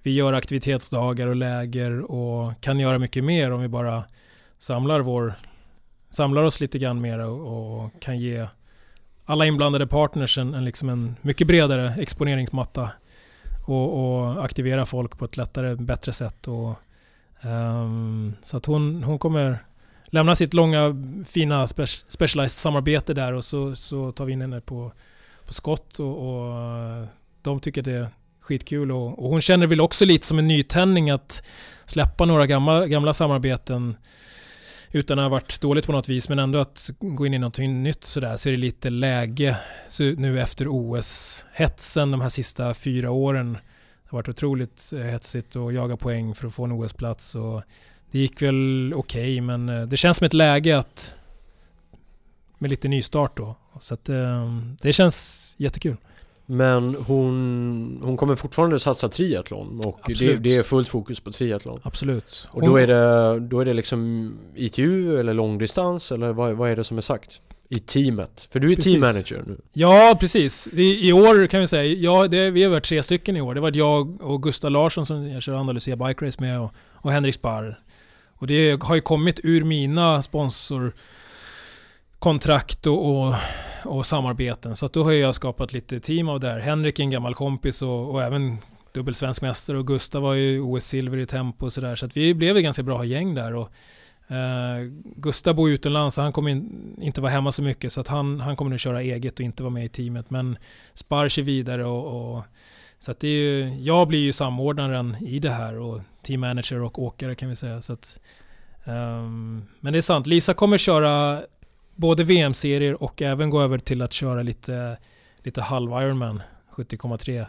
[0.04, 4.04] Vi gör aktivitetsdagar och läger och kan göra mycket mer om vi bara
[4.58, 5.34] samlar vår
[6.10, 8.48] samlar oss lite grann mer och, och kan ge
[9.26, 12.92] alla inblandade partners en, en, liksom en mycket bredare exponeringsmatta
[13.66, 16.48] och, och aktivera folk på ett lättare, bättre sätt.
[16.48, 16.74] Och,
[17.44, 19.60] um, så att hon, hon kommer
[20.06, 20.96] lämna sitt långa
[21.28, 24.92] fina spe- specialized-samarbete där och så, så tar vi in henne på,
[25.46, 27.06] på skott och, och eh,
[27.42, 31.10] de tycker det är skitkul och, och hon känner väl också lite som en nytändning
[31.10, 31.44] att
[31.86, 33.98] släppa några gamla, gamla samarbeten
[34.92, 37.84] utan att ha varit dåligt på något vis men ändå att gå in i någonting
[37.84, 39.58] nytt sådär så är det lite läge
[39.88, 43.54] så nu efter OS-hetsen de här sista fyra åren.
[43.54, 47.62] Det har varit otroligt eh, hetsigt att jaga poäng för att få en OS-plats och
[48.12, 51.16] det gick väl okej men eh, det känns som ett läge att
[52.58, 53.56] med lite nystart då.
[53.80, 55.98] Så att eh, det känns jättekul.
[56.50, 61.80] Men hon, hon kommer fortfarande satsa triathlon och det, det är fullt fokus på triathlon.
[61.84, 62.48] Absolut.
[62.52, 66.76] Och då är det, då är det liksom ITU eller långdistans eller vad, vad är
[66.76, 67.42] det som är sagt?
[67.70, 68.48] I teamet?
[68.52, 68.92] För du är Precis.
[68.92, 69.58] team manager nu.
[69.74, 70.68] Ja, precis.
[70.68, 73.56] I, i år kan vi säga, ja, det, vi har varit tre stycken i år.
[73.56, 77.12] Det var jag och Gustav Larsson som jag kör Andalusia Bike Race med och, och
[77.12, 77.80] Henrik Sparr.
[78.40, 83.36] Och det har ju kommit ur mina sponsorkontrakt och, och,
[83.88, 84.76] och samarbeten.
[84.76, 86.60] Så att då har jag skapat lite team av det här.
[86.60, 88.58] Henrik är en gammal kompis och, och även
[88.94, 91.96] dubbel svensk mästare och Gustav var ju OS-silver i tempo och sådär.
[91.96, 93.56] Så att vi blev ett ganska bra gäng där.
[93.56, 93.72] Och,
[94.28, 98.08] Eh, Gustav bor utomlands så han kommer in, inte vara hemma så mycket så att
[98.08, 100.30] han, han kommer nu köra eget och inte vara med i teamet.
[100.30, 100.58] Men
[100.94, 102.44] Spar sig vidare och, och
[103.00, 107.00] så att det är ju, jag blir ju samordnaren i det här och teammanager och
[107.00, 107.82] åkare kan vi säga.
[107.82, 108.20] Så att,
[108.86, 111.42] um, men det är sant, Lisa kommer köra
[111.98, 114.98] både VM-serier och även gå över till att köra lite,
[115.38, 116.42] lite halv Ironman
[116.72, 117.46] 70,3.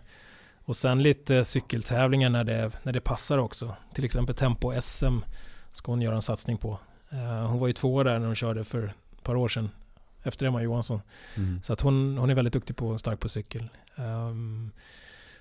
[0.65, 3.77] Och sen lite cykeltävlingar när det, när det passar också.
[3.95, 5.19] Till exempel Tempo SM
[5.75, 6.79] ska hon göra en satsning på.
[7.11, 9.71] Eh, hon var ju två där när hon körde för ett par år sedan.
[10.23, 11.01] Efter Emma Johansson.
[11.63, 13.69] Så att hon, hon är väldigt duktig på stark på cykel.
[13.97, 14.71] Ehm,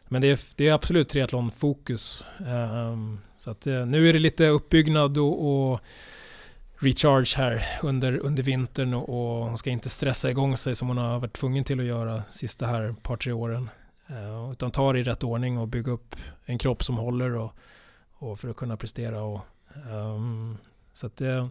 [0.08, 2.26] men det är, det är absolut triathlon-fokus.
[2.47, 5.82] Ehm, så att eh, nu är det lite uppbyggnad och, och
[6.80, 10.97] recharge här under, under vintern och, och hon ska inte stressa igång sig som hon
[10.97, 13.69] har varit tvungen till att göra sista här par tre åren.
[14.07, 16.15] Eh, utan ta det i rätt ordning och bygga upp
[16.45, 17.53] en kropp som håller och,
[18.13, 19.21] och för att kunna prestera.
[19.21, 19.39] Och,
[19.91, 20.57] um,
[20.93, 21.49] så att det,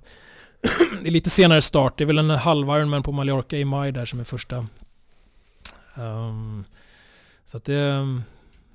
[1.02, 1.98] det är lite senare start.
[1.98, 4.66] Det är väl en halv Ironman på Mallorca i maj där som är första.
[5.94, 6.64] Um,
[7.46, 7.82] så att det,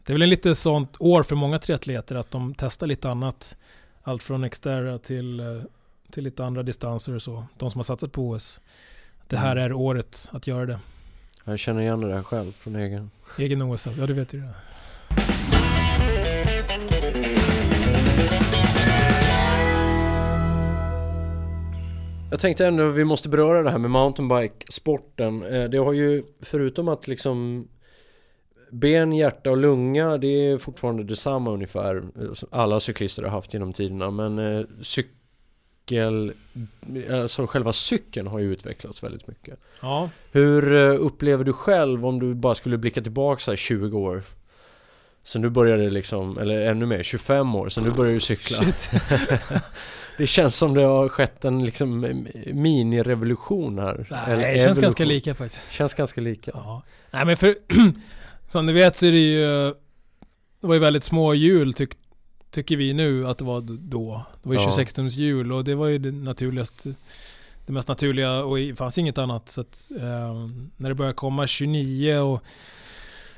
[0.05, 3.57] det är väl en lite sånt år för många triatleter att de testar lite annat.
[4.03, 5.63] Allt från Xterra till, eh,
[6.11, 7.45] till lite andra distanser och så.
[7.57, 8.61] De som har satsat på OS.
[9.27, 10.79] Det här är året att göra det.
[11.45, 13.11] Jag känner igen det här själv från egen.
[13.37, 14.53] Egen OS, ja det vet du det.
[22.31, 25.43] Jag tänkte ändå vi måste beröra det här med mountainbike-sporten.
[25.43, 27.67] Eh, Det har ju förutom att liksom
[28.71, 31.95] Ben, hjärta och lunga det är fortfarande detsamma ungefär.
[31.95, 34.65] eh, Alla cyklister har haft genom tiderna men eh,
[35.91, 36.33] cykel,
[37.11, 39.59] alltså själva cykeln har ju utvecklats väldigt mycket.
[39.81, 43.97] Ja, Hur eh, upplever du själv om du bara skulle blicka tillbaka så här 20
[43.97, 44.23] år?
[45.23, 48.65] Sen du började liksom, eller ännu mer, 25 år, sen du började cykla.
[50.17, 52.01] Det känns som det har skett en liksom
[52.45, 54.07] mini-revolution här.
[54.11, 55.15] Nej, Eller det känns ganska evolution.
[55.15, 55.71] lika faktiskt.
[55.71, 56.51] Känns ganska lika.
[56.53, 56.83] Ja.
[57.11, 57.55] Nej men för,
[58.49, 59.73] som du vet så är det ju,
[60.61, 61.91] det var ju väldigt små hjul tyck,
[62.51, 64.25] tycker vi nu att det var då.
[64.43, 64.65] Det var ju Ja.
[64.65, 66.93] 26 tums hjul och det var ju det naturligaste,
[67.65, 69.49] det mest naturliga och det fanns inget annat.
[69.49, 70.33] Så att, eh,
[70.77, 72.43] när det började komma 29 och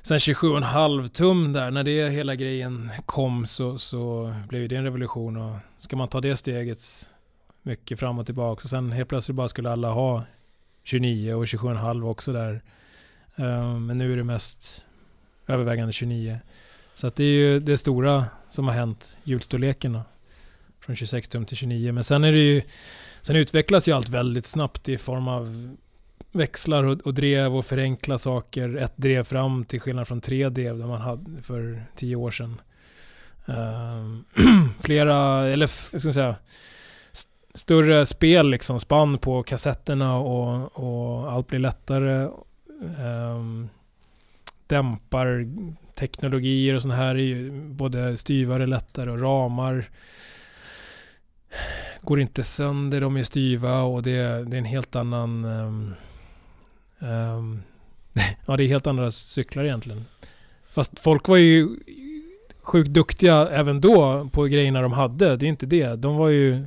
[0.01, 5.37] sen 27,5 tum där, när det hela grejen kom så, så blev det en revolution
[5.37, 7.07] och ska man ta det steget
[7.61, 10.23] mycket fram och tillbaka och sen helt plötsligt bara skulle alla ha
[10.83, 12.61] 29 och 27,5 också där.
[13.35, 14.83] Eh, Men nu är det mest
[15.47, 16.39] övervägande 29.
[16.95, 19.99] Så att det är ju det stora som har hänt, hjulstorleken.
[20.79, 21.91] från 26 tum till 29.
[21.91, 22.61] Men sen är det ju,
[23.21, 25.75] sen utvecklas ju allt väldigt snabbt i form av
[26.31, 28.75] växlar och, och drev och förenkla saker.
[28.77, 32.61] Ett drev fram till skillnad från tre drev där man hade för tio år sedan.
[33.45, 34.25] Um,
[34.79, 36.35] flera, eller ska jag säga,
[37.53, 42.29] större spel liksom, spann på kassetterna och, och allt blir lättare.
[42.99, 43.69] Um,
[44.67, 45.45] dämpar
[46.07, 49.89] teknologier och sånt här är ju både styvare, lättare och ramar
[52.01, 55.93] går inte sönder, de är styva och det, det är en helt annan um,
[56.99, 57.63] um,
[58.45, 60.05] Ja, det är helt andra cyklar egentligen.
[60.69, 61.69] Fast folk var ju
[62.61, 65.37] sjukt duktiga även då på grejerna de hade.
[65.37, 65.95] Det är inte det.
[65.95, 66.65] De var ju...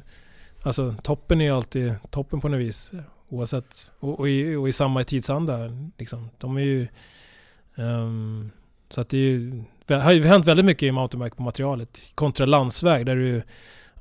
[0.63, 2.93] Alltså toppen är ju alltid toppen på något vis.
[3.29, 3.93] Oavsett.
[4.01, 5.59] Och, och, i, och i samma tidsanda
[5.99, 6.29] liksom.
[6.39, 6.89] De är ju...
[7.75, 8.51] Um,
[8.91, 9.63] så att det ju...
[9.87, 11.99] Det har ju hänt väldigt mycket i mountainbike på materialet.
[12.15, 13.43] Kontra landsväg där det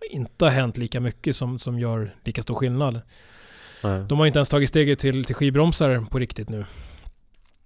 [0.09, 3.01] inte har hänt lika mycket som, som gör lika stor skillnad.
[3.83, 4.03] Nej.
[4.09, 6.65] De har inte ens tagit steget till, till skivbromsar på riktigt nu.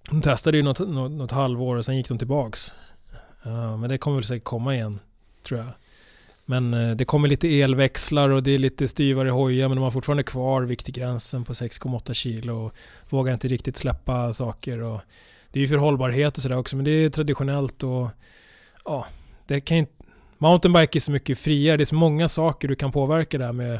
[0.09, 2.72] De testade ju något, något, något halvår och sen gick de tillbaks.
[3.45, 4.99] Uh, men det kommer väl säkert komma igen,
[5.43, 5.70] tror jag.
[6.45, 9.91] Men uh, det kommer lite elväxlar och det är lite styvare hojar men de har
[9.91, 12.74] fortfarande kvar viktgränsen på 6,8 kilo och
[13.09, 14.82] vågar inte riktigt släppa saker.
[14.82, 15.01] Och
[15.51, 18.09] det är ju för hållbarhet och sådär också men det är traditionellt och
[18.85, 19.07] ja,
[19.47, 19.93] det kan inte...
[20.37, 23.79] Mountainbike är så mycket friare, det är så många saker du kan påverka där med,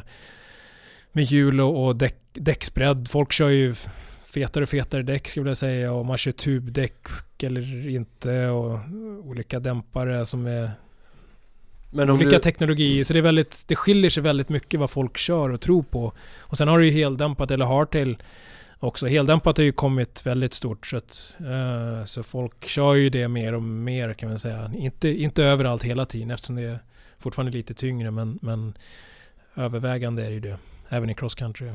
[1.12, 3.08] med hjul och, och däck, däcksbredd.
[3.08, 3.74] Folk kör ju
[4.22, 7.06] fetare och fetare däck skulle jag säga och man kör tubdäck
[7.42, 8.78] eller inte och
[9.24, 10.70] olika dämpare som är
[11.92, 12.38] olika du...
[12.38, 13.04] teknologier.
[13.04, 16.12] Så det, är väldigt, det skiljer sig väldigt mycket vad folk kör och tror på.
[16.38, 18.16] Och sen har du ju heldämpat eller hardtail
[18.80, 19.06] också.
[19.06, 23.54] Heldämpat har ju kommit väldigt stort så, att, uh, så folk kör ju det mer
[23.54, 24.70] och mer kan man säga.
[24.74, 26.78] Inte, inte överallt hela tiden eftersom det är
[27.18, 28.74] fortfarande lite tyngre men, men
[29.56, 30.56] övervägande är ju det.
[30.88, 31.68] Även i cross country.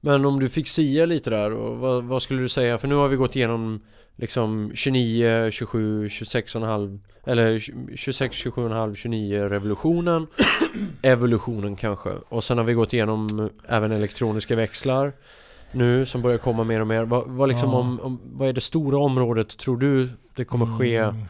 [0.00, 2.78] Men om du fick sia lite där, och vad, vad, skulle du säga?
[2.78, 3.80] För nu har vi gått igenom
[4.16, 7.58] liksom 29, 27, 26,5 Eller
[7.96, 10.26] 26, 27,5, 29 revolutionen
[11.02, 15.12] Evolutionen kanske Och sen har vi gått igenom även elektroniska växlar
[15.72, 17.76] Nu som börjar komma mer och mer Vad, vad liksom ja.
[17.76, 21.24] om, om, vad är det stora området tror du det kommer ske mm.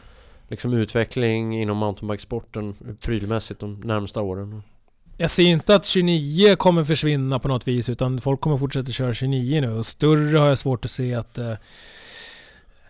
[0.47, 2.75] Liksom utveckling inom mountainbikesporten
[3.05, 4.63] prylmässigt de närmsta åren?
[5.17, 9.13] Jag ser inte att 29 kommer försvinna på något vis utan folk kommer fortsätta köra
[9.13, 11.57] 29 nu och större har jag svårt att se att det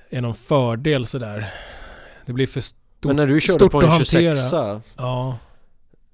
[0.09, 1.53] är någon fördel sådär.
[2.25, 4.39] Det blir för stort Men när du körde på en 26
[4.97, 5.37] Ja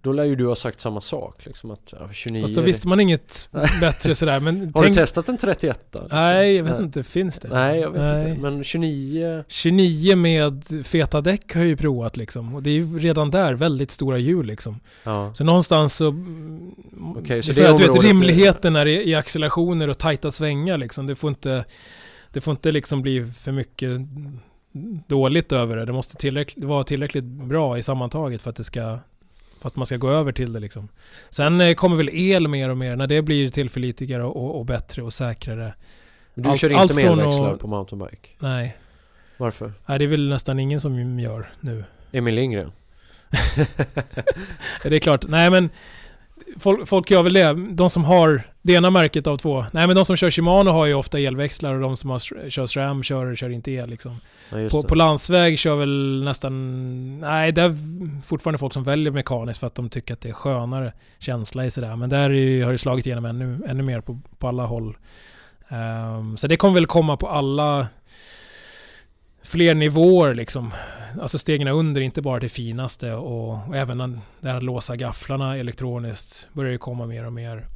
[0.05, 2.87] då lär ju du ha sagt samma sak liksom att ja, 29 Fast då visste
[2.87, 3.49] man inget
[3.81, 4.95] bättre sådär men Har tänk...
[4.95, 5.79] du testat en 31?
[5.83, 6.07] Liksom?
[6.11, 7.03] Nej, jag vet inte.
[7.03, 7.47] Finns det?
[7.47, 8.29] Nej, jag vet Nej.
[8.29, 8.41] inte.
[8.41, 12.55] Men 29 29 med feta däck har jag ju provat liksom.
[12.55, 14.79] Och det är ju redan där väldigt stora hjul liksom.
[15.03, 15.33] Ja.
[15.33, 16.07] Så någonstans så...
[17.15, 21.07] Okay, så det är du vet, rimligheten är i, i accelerationer och tajta svängar liksom.
[21.07, 21.65] Det får inte...
[22.31, 24.01] Det får inte liksom bli för mycket
[25.07, 25.85] dåligt över det.
[25.85, 28.99] Det måste tillräckligt, vara tillräckligt bra i sammantaget för att det ska
[29.67, 30.87] att man ska gå över till det liksom.
[31.29, 35.01] Sen eh, kommer väl el mer och mer när det blir tillförlitligare och, och bättre
[35.01, 35.73] och säkrare.
[36.33, 38.29] du all, kör inte med elväxlar och, på mountainbike?
[38.39, 38.77] Nej.
[39.37, 39.73] Varför?
[39.85, 41.83] Nej, det är väl nästan ingen som gör nu.
[42.11, 42.71] Emil Lindgren?
[44.83, 45.25] det är klart.
[45.27, 45.69] Nej men
[46.59, 47.53] folk, folk gör väl det.
[47.53, 49.65] De som har det ena märket av två.
[49.71, 52.65] Nej men de som kör Shimano har ju ofta elväxlar och de som har, kör
[52.65, 54.17] SRAM kör, kör inte el liksom.
[54.49, 57.19] Ja, på, på, landsväg kör väl nästan...
[57.19, 57.77] Nej, det är
[58.23, 61.71] fortfarande folk som väljer mekaniskt för att de tycker att det är skönare känsla i
[61.71, 61.95] sådär.
[61.95, 64.97] Men där är, har det slagit igenom ännu, ännu mer på, på alla håll.
[65.69, 67.87] Um, så det kommer väl komma på alla
[69.45, 70.73] fler nivåer liksom.
[71.21, 75.57] Alltså stegen under, inte bara det finaste och, och även det här att låsa gafflarna
[75.57, 77.67] elektroniskt börjar ju komma mer och mer.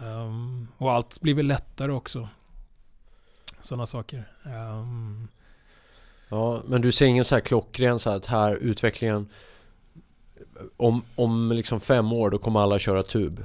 [0.00, 2.28] um, och allt blir väl lättare också.
[3.60, 4.24] Sådana saker.
[4.44, 5.28] Um,
[6.28, 9.28] ja, men du ser ingen så här klockren så att här utvecklingen
[10.76, 13.44] om, om liksom fem år då kommer alla köra tub?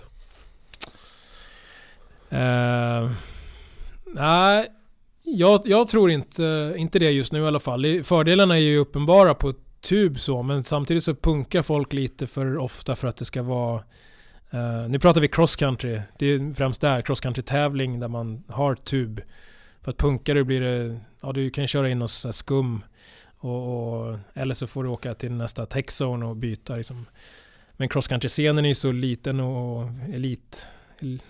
[2.33, 3.11] Uh,
[4.05, 4.71] nej,
[5.23, 8.03] jag, jag, tror inte, inte det just nu i alla fall.
[8.03, 12.95] Fördelarna är ju uppenbara på tub så, men samtidigt så punkar folk lite för ofta
[12.95, 13.83] för att det ska vara
[14.53, 16.01] Uh, nu pratar vi cross country.
[16.19, 19.21] Det är främst där, cross country tävling där man har tub.
[19.81, 22.83] För att punka det blir det, ja du kan köra in något skum.
[23.37, 27.05] Och, och, eller så får du åka till nästa techzone och byta liksom.
[27.71, 30.67] Men cross country scenen är ju så liten och elit,
[30.99, 31.21] El,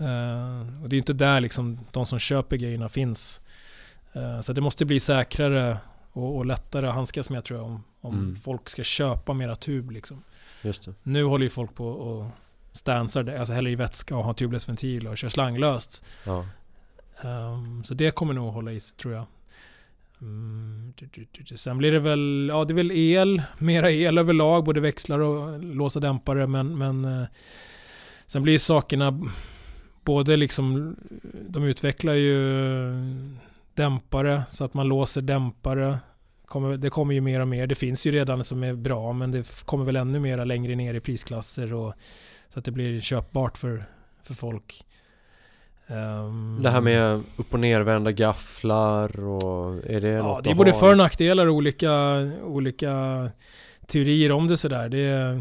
[0.00, 3.40] uh, och det är inte där liksom de som köper grejerna finns.
[4.16, 5.78] Uh, så det måste bli säkrare
[6.12, 8.36] och, och lättare att handskas med tror jag om, om mm.
[8.36, 10.22] folk ska köpa mera tub liksom.
[11.02, 12.30] Nu håller ju folk på och
[12.72, 16.04] stansar det, alltså häller i vätska och har tubeless-ventil och kör slanglöst.
[16.26, 16.46] Ja.
[17.22, 19.26] Ehm, så det kommer nog hålla i sig tror jag.
[20.20, 20.92] Mm.
[21.56, 25.64] Sen blir det väl, ja det är väl el, mera el överlag, både växlar och
[25.64, 27.28] låsa dämpare men, men eh,
[28.30, 29.20] sen blir ju sakerna
[30.04, 30.96] både liksom,
[31.48, 32.92] de utvecklar ju
[33.74, 35.98] dämpare så att man låser dämpare.
[36.46, 37.66] Kommer, det kommer ju mer och mer.
[37.66, 40.94] Det finns ju redan som är bra men det kommer väl ännu mera längre ner
[40.94, 41.94] i prisklasser och
[42.48, 43.84] så att det blir köpbart för,
[44.22, 44.84] för folk.
[45.86, 50.72] Ehm, Det här med upp och nervända gafflar och är det Ja, det är både
[50.72, 51.92] för och nackdelar och olika,
[52.44, 52.94] olika
[53.86, 54.88] teorier om det sådär.
[54.88, 55.40] Det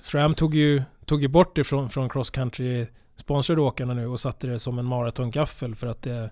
[0.00, 2.86] SRAM tog ju, tog ju bort det från, från cross country
[3.16, 6.30] sponsrade åkarna nu och satte det som en maratongaffel för att det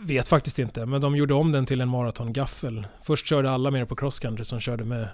[0.00, 2.86] Vet faktiskt inte, men de gjorde om den till en maratongaffel.
[3.02, 5.08] Först körde alla mer på cross country som körde med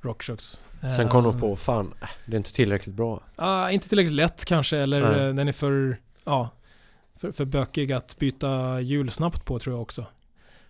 [0.00, 0.60] RockShox.
[0.96, 1.94] Sen kom de Ehm, på, fan,
[2.26, 3.22] det är inte tillräckligt bra.
[3.36, 5.26] Ah, inte tillräckligt lätt kanske, eller Nej.
[5.26, 6.48] eh, den är för, ja,
[7.16, 10.06] för, för bökig att byta hjul snabbt på tror jag också.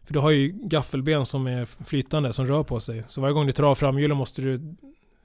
[0.04, 3.04] För du har ju gaffelben som är flytande, som rör på sig.
[3.08, 4.74] Så varje gång du av framhjulen måste du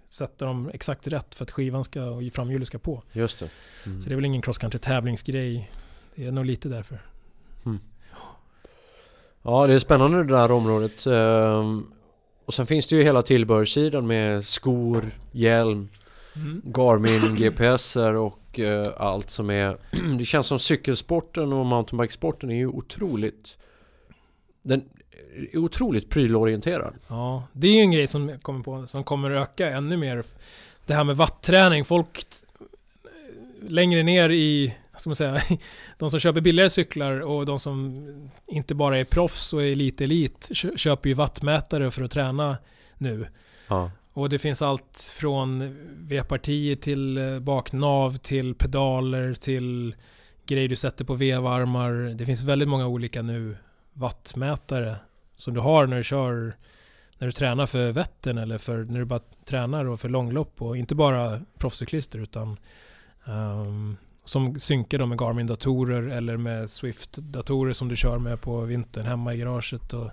[0.08, 3.04] sätta dem exakt rätt för att skivan ska, och framhjulet ska på.
[3.12, 3.50] Just det.
[3.86, 4.02] Mm.
[4.02, 5.72] Så det är väl ingen cross country tävlingsgrej.
[6.16, 7.02] Det är nog lite därför.
[9.42, 11.06] Ja, det är spännande det där området.
[11.06, 11.92] Ehm,
[12.46, 15.90] Och sen finns det ju hela tillbehörssidan med skor, hjälm,
[16.64, 19.78] Garmin, GPSer och eh, allt som är...
[20.18, 23.58] det känns som cykelsporten och mountainbikesporten är ju otroligt...
[24.62, 24.90] Den
[25.54, 26.94] otroligt prylorienterad.
[27.08, 30.24] Ja, det är ju en grej som jag kommer på som kommer öka ännu mer.
[30.86, 31.86] Det här med watträning.
[31.86, 32.26] Folk
[33.68, 35.42] längre ner i, ska man säga,
[35.98, 38.08] de som köper billigare cyklar och de som
[38.48, 42.58] inte bara är proffs och är lite elit kö- köper ju wattmätare för att träna
[42.98, 43.28] nu.
[43.68, 43.92] Ja.
[44.14, 49.96] Och det finns allt från V-partier till eh, baknav till pedaler till
[50.46, 51.92] grejer du sätter på vevarmar.
[52.18, 53.58] Det finns väldigt många olika nu
[53.94, 54.96] wattmätare
[55.38, 56.56] som du har när du kör
[57.18, 60.78] när du tränar för Vättern eller för när du bara tränar och för långlopp och
[60.78, 62.58] inte bara proffscyklister utan
[63.26, 69.34] ehm, som synkar med Garmin-datorer eller med Swift-datorer som du kör med på vintern hemma
[69.34, 69.94] i garaget.
[69.94, 70.12] Och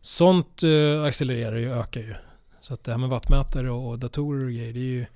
[0.00, 2.14] sånt uh, accelererar ju och ökar ju.
[2.60, 5.06] Så att det här med wattmätare och, och datorer och grejer, det är ju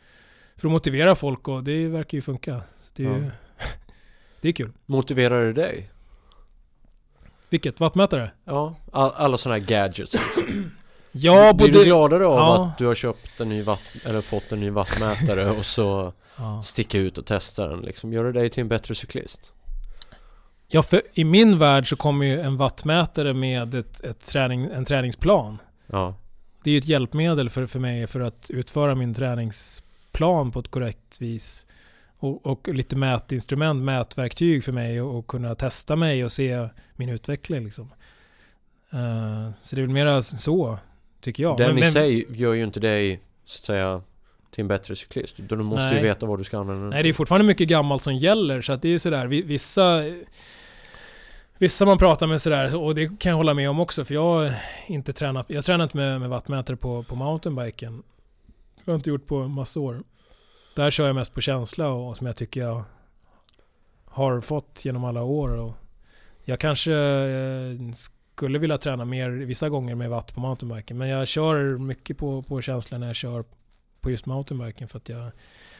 [0.56, 2.62] för att motivera folk och det verkar ju funka.
[2.96, 3.30] Det är, ju,
[4.40, 4.72] det är kul.
[4.86, 5.90] Motiverar det dig?
[7.54, 7.80] Vilket?
[7.80, 8.30] Wattmätare?
[8.44, 10.70] Ja, all, alla sådana här gadgets liksom.
[11.12, 11.84] Ja, Blir du både...
[11.84, 12.64] gladare av Ja.
[12.66, 16.62] att du har köpt en ny watt, eller fått en ny wattmätare och så Ja.
[16.62, 18.12] sticka ut och testa den liksom?
[18.12, 19.52] Gör det dig till en bättre cyklist?
[20.68, 24.84] Ja, för i min värld så kommer ju en wattmätare med ett, ett träning, en
[24.84, 25.58] träningsplan.
[25.86, 26.14] Ja,
[26.64, 30.70] Det är ju ett hjälpmedel för, för mig för att utföra min träningsplan på ett
[30.70, 31.66] korrekt vis.
[32.24, 37.08] Och, och lite mätinstrument, mätverktyg för mig och, och kunna testa mig och se min
[37.08, 37.90] utveckling liksom.
[38.92, 40.78] Eh, så det är väl mera så,
[41.20, 41.56] tycker jag.
[41.58, 44.02] den Men- i men- sig gör ju inte dig, så att säga,
[44.50, 45.34] till en bättre cyklist.
[45.48, 45.96] Du måste Nej.
[45.96, 48.72] ju veta vad du ska använda Nej, det är fortfarande mycket gammalt som gäller, så
[48.72, 50.02] att det är ju sådär, vi- vissa...
[51.58, 54.22] Vissa man pratar med sådär, och det kan jag hålla med om också, för jag
[54.22, 54.54] har
[54.86, 58.02] inte tränat, jag har tränat med, med wattmätare på, på mountainbiken.
[58.76, 60.02] Det har jag inte gjort på massa år.
[60.74, 62.82] Där kör jag mest på känsla och som jag tycker jag
[64.04, 65.48] har fått genom alla år.
[65.48, 65.74] Och
[66.44, 67.92] jag kanske eh,
[68.36, 72.42] skulle vilja träna mer vissa gånger med watt på mountainbiken, men jag kör mycket på,
[72.42, 73.44] på känsla när jag kör
[74.00, 75.30] på just mountainbiken för att jag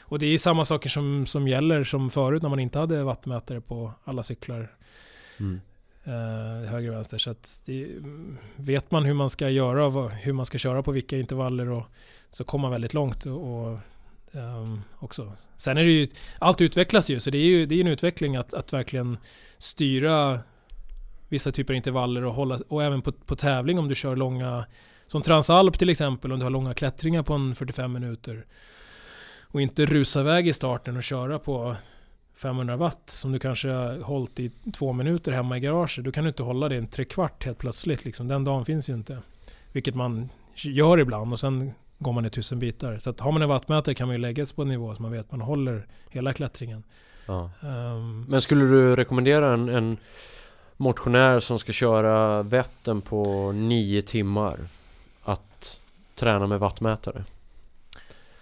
[0.01, 3.61] och det är samma saker som, som gäller som förut när man inte hade wattmätare
[3.61, 4.68] på alla cyklar
[5.40, 5.61] Mm.
[6.05, 7.18] eh, höger och vänster.
[7.18, 7.88] Så att det,
[8.57, 11.84] vet man hur man ska göra och hur man ska köra på vilka intervaller och
[12.30, 13.78] så kommer man väldigt långt och, och
[14.35, 15.32] um, också.
[15.57, 16.09] Sen är det ju,
[16.39, 19.18] allt utvecklas ju så det är ju det är en utveckling att, att verkligen
[19.59, 20.39] styra
[21.28, 24.66] vissa typer av intervaller och hålla, och även på, på tävling om du kör långa,
[25.07, 28.47] som Transalp till exempel, om du har långa klättringar på en 45 minuter
[29.43, 31.76] och inte rusa iväg i starten och köra på
[32.37, 36.05] 500 watt som du kanske har hållit i två minuter hemma i garaget.
[36.05, 38.05] Då kan du inte hålla det en trekvart helt plötsligt.
[38.05, 38.28] Liksom.
[38.28, 39.18] Den dagen finns ju inte.
[39.72, 42.99] Vilket man gör ibland och sen går man i tusen bitar.
[42.99, 45.12] Så har man en wattmätare kan man ju lägga sig på en nivå så man
[45.12, 46.82] vet att man håller hela klättringen.
[47.26, 47.51] Ja.
[47.62, 49.97] Ehm, Men skulle du rekommendera en, en
[50.76, 54.59] motionär som ska köra Vättern på nio timmar
[55.22, 55.80] att
[56.14, 57.24] träna med wattmätare?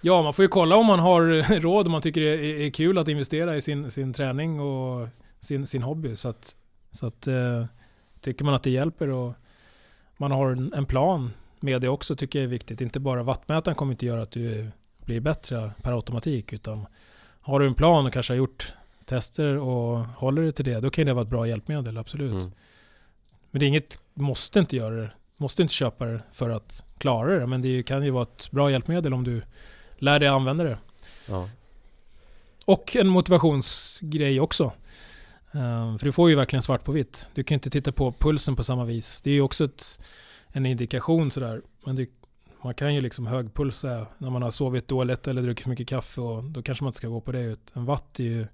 [0.01, 2.71] Ja, man får ju kolla om man har råd, om man tycker det är, är
[2.71, 5.09] kul att investera i sin, sin träning och
[5.41, 6.17] sin, sin hobby.
[6.17, 6.57] Så att,
[6.91, 7.65] så att eh,
[8.21, 9.35] tycker man att det hjälper och
[10.17, 11.31] man har en, en plan
[11.63, 12.81] med det också tycker jag är viktigt.
[12.81, 14.71] Inte bara wattmätaren kommer inte göra att du
[15.07, 16.87] blir bättre per automatik utan
[17.41, 18.73] har du en plan och kanske har gjort
[19.05, 22.33] tester och håller dig till det, då kan det vara ett bra hjälpmedel, absolut.
[22.33, 22.53] Mm.
[23.51, 25.11] Men det är inget, måste inte göra det.
[25.37, 28.71] Måste inte köpa det för att klara det, men det kan ju vara ett bra
[28.71, 29.43] hjälpmedel om du
[29.99, 30.79] lär dig använda det.
[31.29, 31.49] Ja.
[32.65, 34.73] Och en motivationsgrej också.
[35.55, 37.29] Um, för du får ju verkligen svart på vitt.
[37.35, 39.23] Du kan inte titta på pulsen på samma vis.
[39.23, 39.99] Det är ju också ett,
[40.53, 41.63] en indikation sådär.
[41.85, 42.09] Men det,
[42.63, 46.21] man kan ju liksom högpulsa när man har sovit dåligt eller druckit för mycket kaffe
[46.21, 47.71] och då kanske man inte ska gå på det.
[47.73, 48.47] En watt är ju,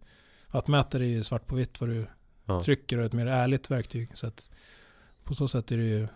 [0.51, 2.07] wattmätare är ju svart på vitt vad du
[2.45, 2.61] ja.
[2.61, 4.11] trycker och ett mer ärligt verktyg.
[4.15, 4.51] Så att
[5.25, 6.09] på så sätt är det ju,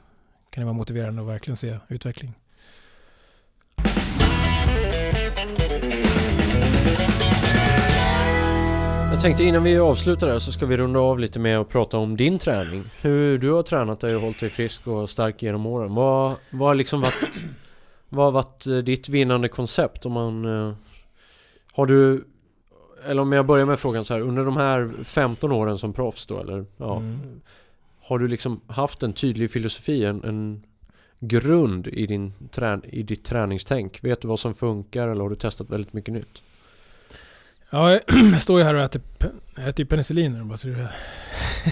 [0.51, 2.35] kan det vara motiverande att verkligen se utveckling.
[9.23, 12.17] Tänkte innan vi avslutar här så ska vi runda av lite med att prata om
[12.17, 12.85] din träning.
[13.01, 15.95] Hur du har tränat dig och hållit dig frisk och stark genom åren.
[15.95, 17.29] Vad, vad har liksom varit,
[18.09, 20.07] vad har varit eh, ditt vinnande koncept?
[20.07, 20.75] Om man, eh,
[21.73, 22.25] har du,
[23.07, 26.27] eller om jag börjar med frågan så här, under de här 15 åren som proffs
[26.27, 26.67] då eller?
[26.77, 27.41] Ja, mm.
[28.01, 30.63] Har du liksom haft en tydlig filosofi, en, en
[31.21, 34.05] grund i, din trän, i ditt träningstänk?
[34.05, 36.43] Vet du vad som funkar eller har du testat väldigt mycket nytt?
[37.75, 39.03] Ja, jag står ju här och äter,
[39.57, 40.93] äter penicillin bara så det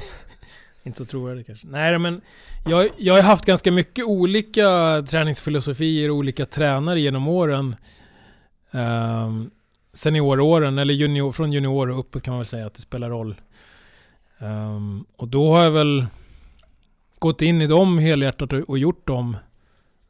[0.83, 1.67] Inte så trovärdigt kanske.
[1.67, 2.21] Nej men
[2.65, 7.77] jag, jag har haft ganska mycket olika träningsfilosofier och olika tränare genom åren.
[8.71, 9.51] Um,
[9.93, 13.35] senioråren, eller junior, från junior och uppåt kan man väl säga att det spelar roll.
[14.39, 16.07] Um, och då har jag väl
[17.19, 19.37] gått in i dem helhjärtat och, och gjort dem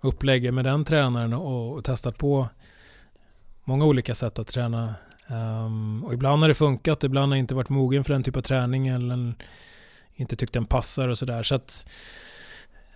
[0.00, 2.48] uppläggen med den tränaren och, och testat på
[3.64, 4.94] många olika sätt att träna
[5.30, 8.36] Um, och ibland har det funkat, ibland har jag inte varit mogen för den typ
[8.36, 9.34] av träning eller
[10.14, 11.42] inte tyckt den passar och sådär.
[11.42, 11.86] Så att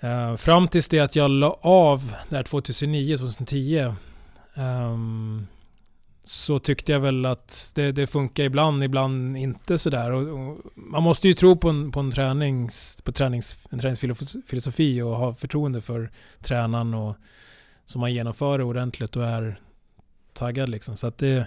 [0.04, 3.94] uh, fram tills det att jag la av där 2009, 2010
[4.54, 5.46] um,
[6.24, 10.10] så tyckte jag väl att det, det funkar ibland, ibland inte sådär.
[10.10, 15.02] Och, och man måste ju tro på en, på en, tränings, på tränings, en träningsfilosofi
[15.02, 16.10] och ha förtroende för
[16.40, 17.16] tränaren och
[17.86, 19.60] så man genomför det ordentligt och är
[20.32, 20.96] taggad liksom.
[20.96, 21.46] Så att det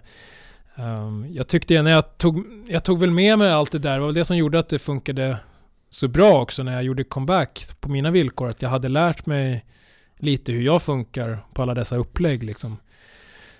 [0.80, 3.99] Um, jag tyckte när jag tog, jag tog väl med mig allt det där, det
[3.99, 5.38] var det som gjorde att det funkade
[5.89, 8.49] så bra också när jag gjorde comeback på mina villkor.
[8.49, 9.65] Att jag hade lärt mig
[10.17, 12.78] lite hur jag funkar på alla dessa upplägg liksom.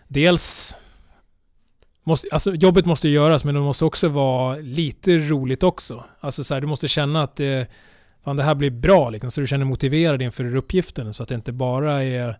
[0.08, 0.76] Dels
[2.08, 6.04] Måste, alltså jobbet måste göras men det måste också vara lite roligt också.
[6.20, 7.68] Alltså så här, du måste känna att det,
[8.24, 11.14] fan, det här blir bra liksom, så du känner motiverad inför uppgiften.
[11.14, 12.40] Så att det inte bara är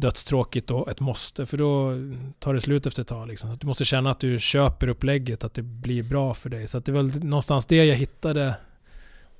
[0.00, 1.94] dödstråkigt och ett måste, för då
[2.38, 3.28] tar det slut efter ett tag.
[3.28, 3.50] Liksom.
[3.50, 6.68] Så du måste känna att du köper upplägget, att det blir bra för dig.
[6.68, 8.54] Så det var någonstans det jag hittade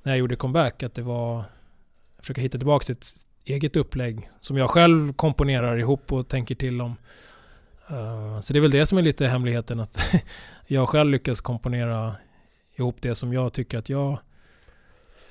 [0.03, 1.43] när jag gjorde comeback, att det var
[2.19, 3.13] försöka hitta tillbaka till ett
[3.45, 6.95] eget upplägg som jag själv komponerar ihop och tänker till om.
[7.91, 9.99] Uh, så det är väl det som är lite hemligheten, att
[10.67, 12.15] jag själv lyckas komponera
[12.75, 14.19] ihop det som jag tycker att jag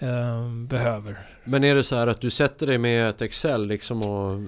[0.01, 1.19] eh, behöver.
[1.45, 4.41] Men är det så här att du sätter dig med ett Excel liksom och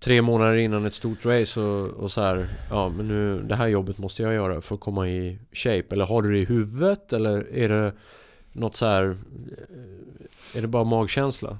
[0.00, 3.66] tre månader innan ett stort race och, och så här, ja men nu det här
[3.66, 5.86] jobbet måste jag göra för att komma i shape.
[5.90, 7.92] Eller har du det i huvudet eller är det
[8.52, 9.16] något så här,
[10.54, 11.58] är det bara magkänsla?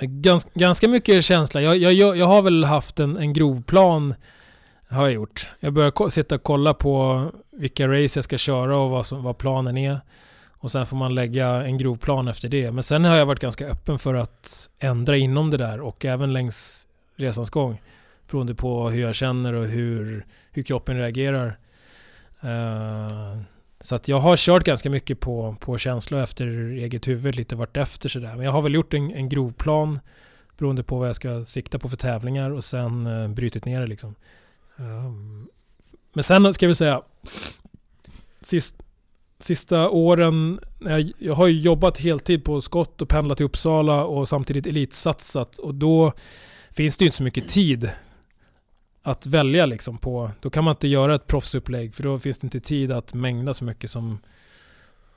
[0.00, 1.62] Gans, ganska mycket känsla.
[1.62, 4.14] Jag, jag, jag har väl haft en, en grov plan
[4.88, 5.48] har jag gjort.
[5.60, 9.38] Jag börjar sitta och kolla på vilka race jag ska köra och vad, som, vad
[9.38, 10.00] planen är.
[10.62, 12.72] Och sen får man lägga en grov plan efter det.
[12.72, 16.32] Men sen har jag varit ganska öppen för att ändra inom det där och även
[16.32, 16.86] längs
[17.16, 17.82] resans gång.
[18.30, 21.58] Beroende på hur jag känner och hur, hur kroppen reagerar.
[22.44, 23.42] Uh,
[23.80, 27.76] så att jag har kört ganska mycket på, på känsla efter eget huvud, lite vart
[27.76, 28.36] efter sådär.
[28.36, 30.00] Men jag har väl gjort en, en grov plan
[30.58, 33.86] beroende på vad jag ska sikta på för tävlingar och sen uh, brutit ner det
[33.86, 34.14] liksom.
[34.76, 35.48] Um,
[36.12, 37.02] men sen ska vi säga,
[38.40, 38.81] sist,
[39.44, 44.28] sista åren, jag, jag har ju jobbat heltid på skott och pendlat till Uppsala och
[44.28, 46.12] samtidigt elitsatsat och då
[46.70, 47.90] finns det ju inte så mycket tid
[49.02, 50.30] att välja liksom på.
[50.40, 53.54] Då kan man inte göra ett proffsupplägg för då finns det inte tid att mängda
[53.54, 54.18] så mycket som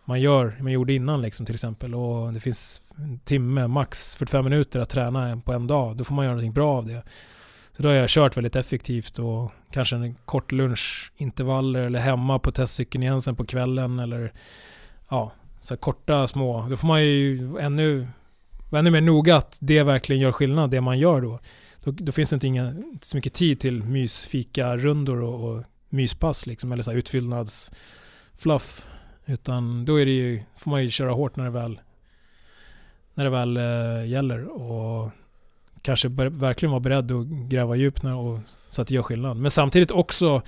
[0.05, 1.95] man gör, man gjorde innan liksom till exempel.
[1.95, 5.97] Och det finns en timme, max 45 minuter att träna på en dag.
[5.97, 7.03] Då får man göra någonting bra av det.
[7.71, 12.51] Så då har jag kört väldigt effektivt och kanske en kort lunchintervaller eller hemma på
[12.51, 14.33] testcykeln igen sen på kvällen eller
[15.09, 16.67] ja, så korta små.
[16.69, 18.07] Då får man ju ännu,
[18.71, 21.39] ännu mer noga att det verkligen gör skillnad, det man gör då.
[21.83, 26.45] Då, då finns det inte, inga, inte så mycket tid till mysfika-rundor och, och myspass
[26.45, 28.87] liksom, eller så här utfyllnadsfluff.
[29.25, 31.79] Utan då är det ju, får man ju köra hårt när det väl
[33.13, 34.47] när det väl eh, gäller.
[34.47, 35.11] Och
[35.85, 39.37] kanske verkligen vara beredd att gräva djupt och, så att det gör skillnad.
[39.37, 40.41] Men samtidigt också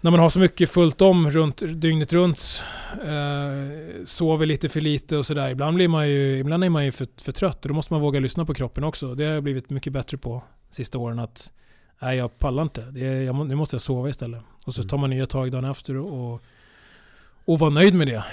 [0.00, 2.62] när man har så mycket fullt om runt, dygnet runt,
[3.04, 5.50] eh, sover lite för lite och sådär.
[5.50, 8.02] Ibland, blir man ju, ibland är man ju för, för trött och då måste man
[8.02, 9.14] våga lyssna på kroppen också.
[9.14, 11.52] Det har jag blivit mycket bättre på sista åren att
[12.02, 12.80] nej, jag pallar inte.
[12.80, 14.40] Det är, jag, nu måste jag sova istället.
[14.64, 14.88] Och så Mm.
[14.88, 16.40] tar man nya tag dagen efter och, och,
[17.44, 18.24] och vara nöjd med det.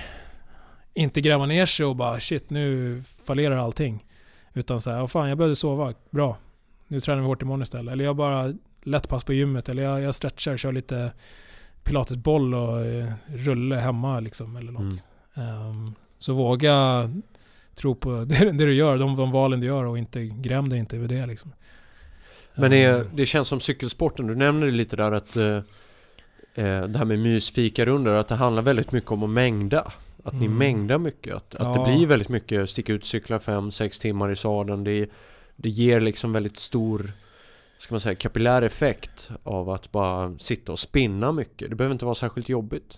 [0.93, 4.03] Inte gräva ner sig och bara shit, nu fallerar allting.
[4.57, 6.37] Utan så här, "Åh, fan jag behövde sova, bra.
[6.87, 7.91] Nu tränar vi hårt imorgon istället.
[7.91, 8.53] Eller jag bara
[8.83, 9.69] lätt pass på gymmet.
[9.69, 11.11] Eller jag, jag stretchar, kör lite
[11.83, 14.55] pilatesboll och eh, rulle hemma liksom.
[14.55, 15.05] Eller något.
[15.35, 17.09] Ehm, så våga
[17.75, 20.79] tro på det, det du gör, de, de valen du gör och inte gräm dig
[20.79, 21.53] inte över det liksom.
[22.55, 25.55] Men det, Ehm, det känns som cykelsporten, du nämner det lite där att eh,
[26.65, 29.91] eh, det här med mysfikarundor, att det handlar väldigt mycket om att mängda.
[30.27, 30.57] Att ni Mm.
[30.57, 31.85] mängdar mycket, att, att Ja.
[31.85, 34.83] det blir väldigt mycket sticka ut, cykla 5-6 timmar i sadeln.
[34.83, 35.09] Det,
[35.55, 37.11] det ger liksom väldigt stor,
[37.79, 41.69] ska man säga, kapillär effekt av att bara sitta och spinna mycket.
[41.69, 42.97] Det behöver inte vara särskilt jobbigt.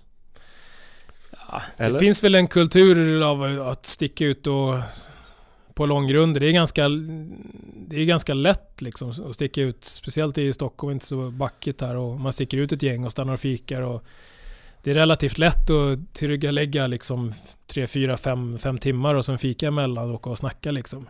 [1.47, 1.93] Ja, Eller?
[1.93, 4.73] det finns väl en kultur av att sticka ut och
[5.73, 6.39] på långrunder.
[6.39, 6.89] Det är ganska,
[7.88, 9.86] det är ganska lätt liksom att sticka ut.
[9.86, 13.34] Speciellt i Stockholm, inte så backigt här och man sticker ut ett gäng och stannar
[13.34, 13.82] och fikar.
[13.82, 14.03] Och
[14.84, 17.34] det är relativt lätt att tillryggalägga liksom
[17.67, 21.09] 3, 4, 5, 5 timmar och sen fika emellan och åka och snacka liksom.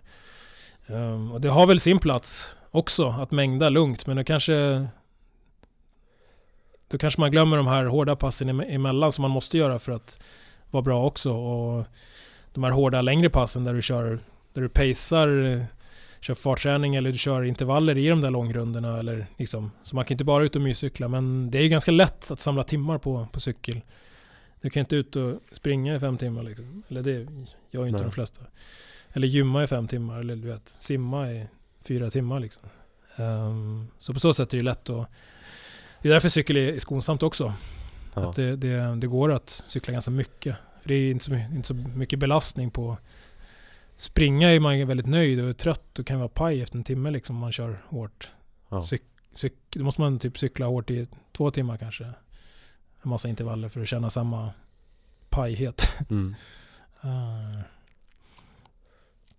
[0.88, 4.08] Um, och det har väl sin plats också, att mängda lugnt.
[4.08, 4.88] Men då kanske
[6.88, 10.20] då kanske man glömmer de här hårda passen emellan som man måste göra för att
[10.72, 11.32] vara bra också.
[11.34, 11.86] Och
[12.54, 14.20] de här hårda längre passen där du kör,
[14.54, 15.64] där du pacear, eh,
[16.20, 19.00] kör fartträning eller du kör intervaller i de där långrundorna.
[19.00, 21.08] Eller liksom, så man kan inte bara ut och myscykla.
[21.08, 23.82] Men det är ju ganska lätt att samla timmar på, på cykel.
[24.62, 26.84] Du kan inte ut och springa i fem timmar liksom.
[26.88, 27.28] Eller det
[27.72, 28.04] gör ju inte Nej.
[28.04, 28.42] de flesta.
[29.14, 30.20] Eller gymma i fem timmar.
[30.20, 31.48] Eller du vet, simma i
[31.84, 32.64] fyra timmar liksom.
[33.16, 35.10] Ehm, så på så sätt är det lätt att
[36.02, 37.54] det är därför cykel är skonsamt också.
[38.14, 38.30] Ja.
[38.30, 40.56] Att det, det, det går att cykla ganska mycket.
[40.82, 42.98] För det är inte så, inte så mycket belastning på...
[44.00, 47.36] Springa är man väldigt nöjd och trött och kan vara paj efter en timme liksom
[47.36, 48.30] om man kör hårt.
[48.70, 48.82] Ja.
[48.82, 49.02] Cyk,
[49.34, 52.04] cyk, då måste man typ cykla hårt i två timmar kanske.
[53.04, 54.52] En massa intervaller för att känna samma
[55.30, 55.82] pajhet.
[56.10, 56.36] Mm.
[57.02, 57.62] Ah.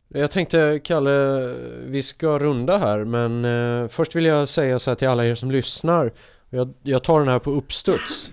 [0.09, 1.47] Jag tänkte Kalle,
[1.85, 5.35] vi ska runda här men eh, först vill jag säga så här till alla er
[5.35, 6.13] som lyssnar
[6.51, 8.31] jag, jag tar den här på uppstuds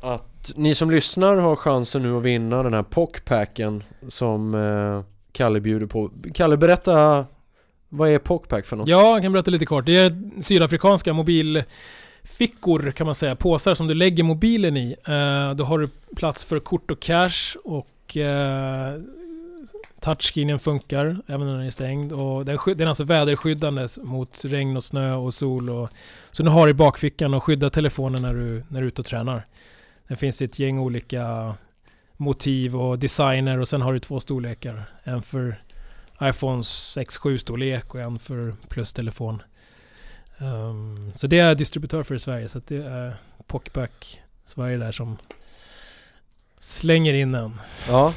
[0.00, 5.60] Att ni som lyssnar har chansen nu att vinna den här pockpacken som eh, Kalle
[5.60, 7.26] bjuder på Kalle berätta
[7.88, 8.88] Vad är pockpack för något?
[8.88, 9.86] Ja, jag kan berätta lite kort.
[9.86, 13.36] Det är sydafrikanska mobilfickor kan man säga.
[13.36, 14.96] Påsar som du lägger mobilen i.
[15.04, 18.94] Eh, då har du plats för kort och cash och eh,
[20.00, 22.12] touchscreenen funkar även när den är stängd.
[22.12, 25.70] Och den, den är alltså väderskyddande mot regn och snö och sol.
[25.70, 25.88] Och,
[26.30, 29.06] så du har i bakfickan och skyddar telefonen när du, när du är ute och
[29.06, 29.46] tränar.
[30.12, 31.54] Det finns ett gäng olika
[32.16, 34.84] motiv och designer och sen har du två storlekar.
[35.04, 35.60] En för
[36.22, 39.42] iPhones 6-7 storlek och en för plustelefon.
[40.38, 45.16] Ehm, så det är distributör för i Sverige, så det är Pockback Sverige där som
[46.58, 47.60] slänger in den.
[47.88, 48.14] Ja,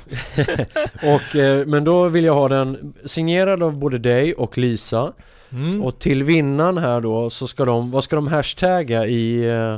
[1.04, 5.14] och, eh, men då vill jag ha den signerad av både dig och Lisa
[5.52, 5.84] Mm.
[5.84, 9.78] Och till vinnaren här då så ska de, vad ska de hashtagga i eh,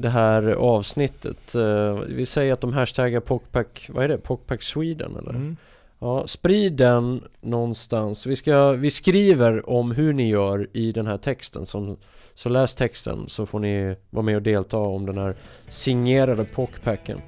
[0.00, 1.54] det här avsnittet?
[1.54, 4.18] Eh, vi säger att de hashtaggar Pockpack, vad är det?
[4.18, 5.30] Pockpack Sweden eller?
[5.30, 5.56] Mm.
[5.98, 8.26] Ja, sprid den någonstans.
[8.26, 11.96] Vi, ska, vi skriver om hur ni gör i den här texten som,
[12.34, 15.34] Så läs texten så får ni vara med och delta om den här
[15.68, 17.20] signerade Pockpacken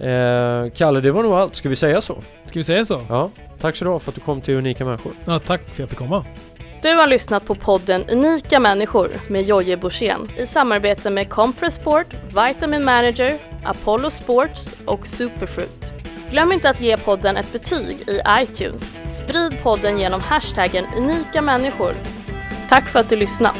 [0.00, 1.54] eh, Kalle, det var nog allt.
[1.54, 2.16] Ska vi säga så?
[2.46, 3.00] Ska vi säga så?
[3.08, 3.30] Ja,
[3.60, 5.12] tack så du för att du kom till Unika Människor.
[5.24, 6.24] Ja, tack för att jag fick komma.
[6.82, 12.06] Du har lyssnat på podden Unika människor med Jojje Borssén i samarbete med Compress Sport,
[12.28, 15.92] Vitamin Manager, Apollo Sports och Superfruit.
[16.30, 19.00] Glöm inte att ge podden ett betyg i iTunes.
[19.10, 21.94] Sprid podden genom hashtaggen unika människor.
[22.68, 23.56] Tack för att du lyssnat!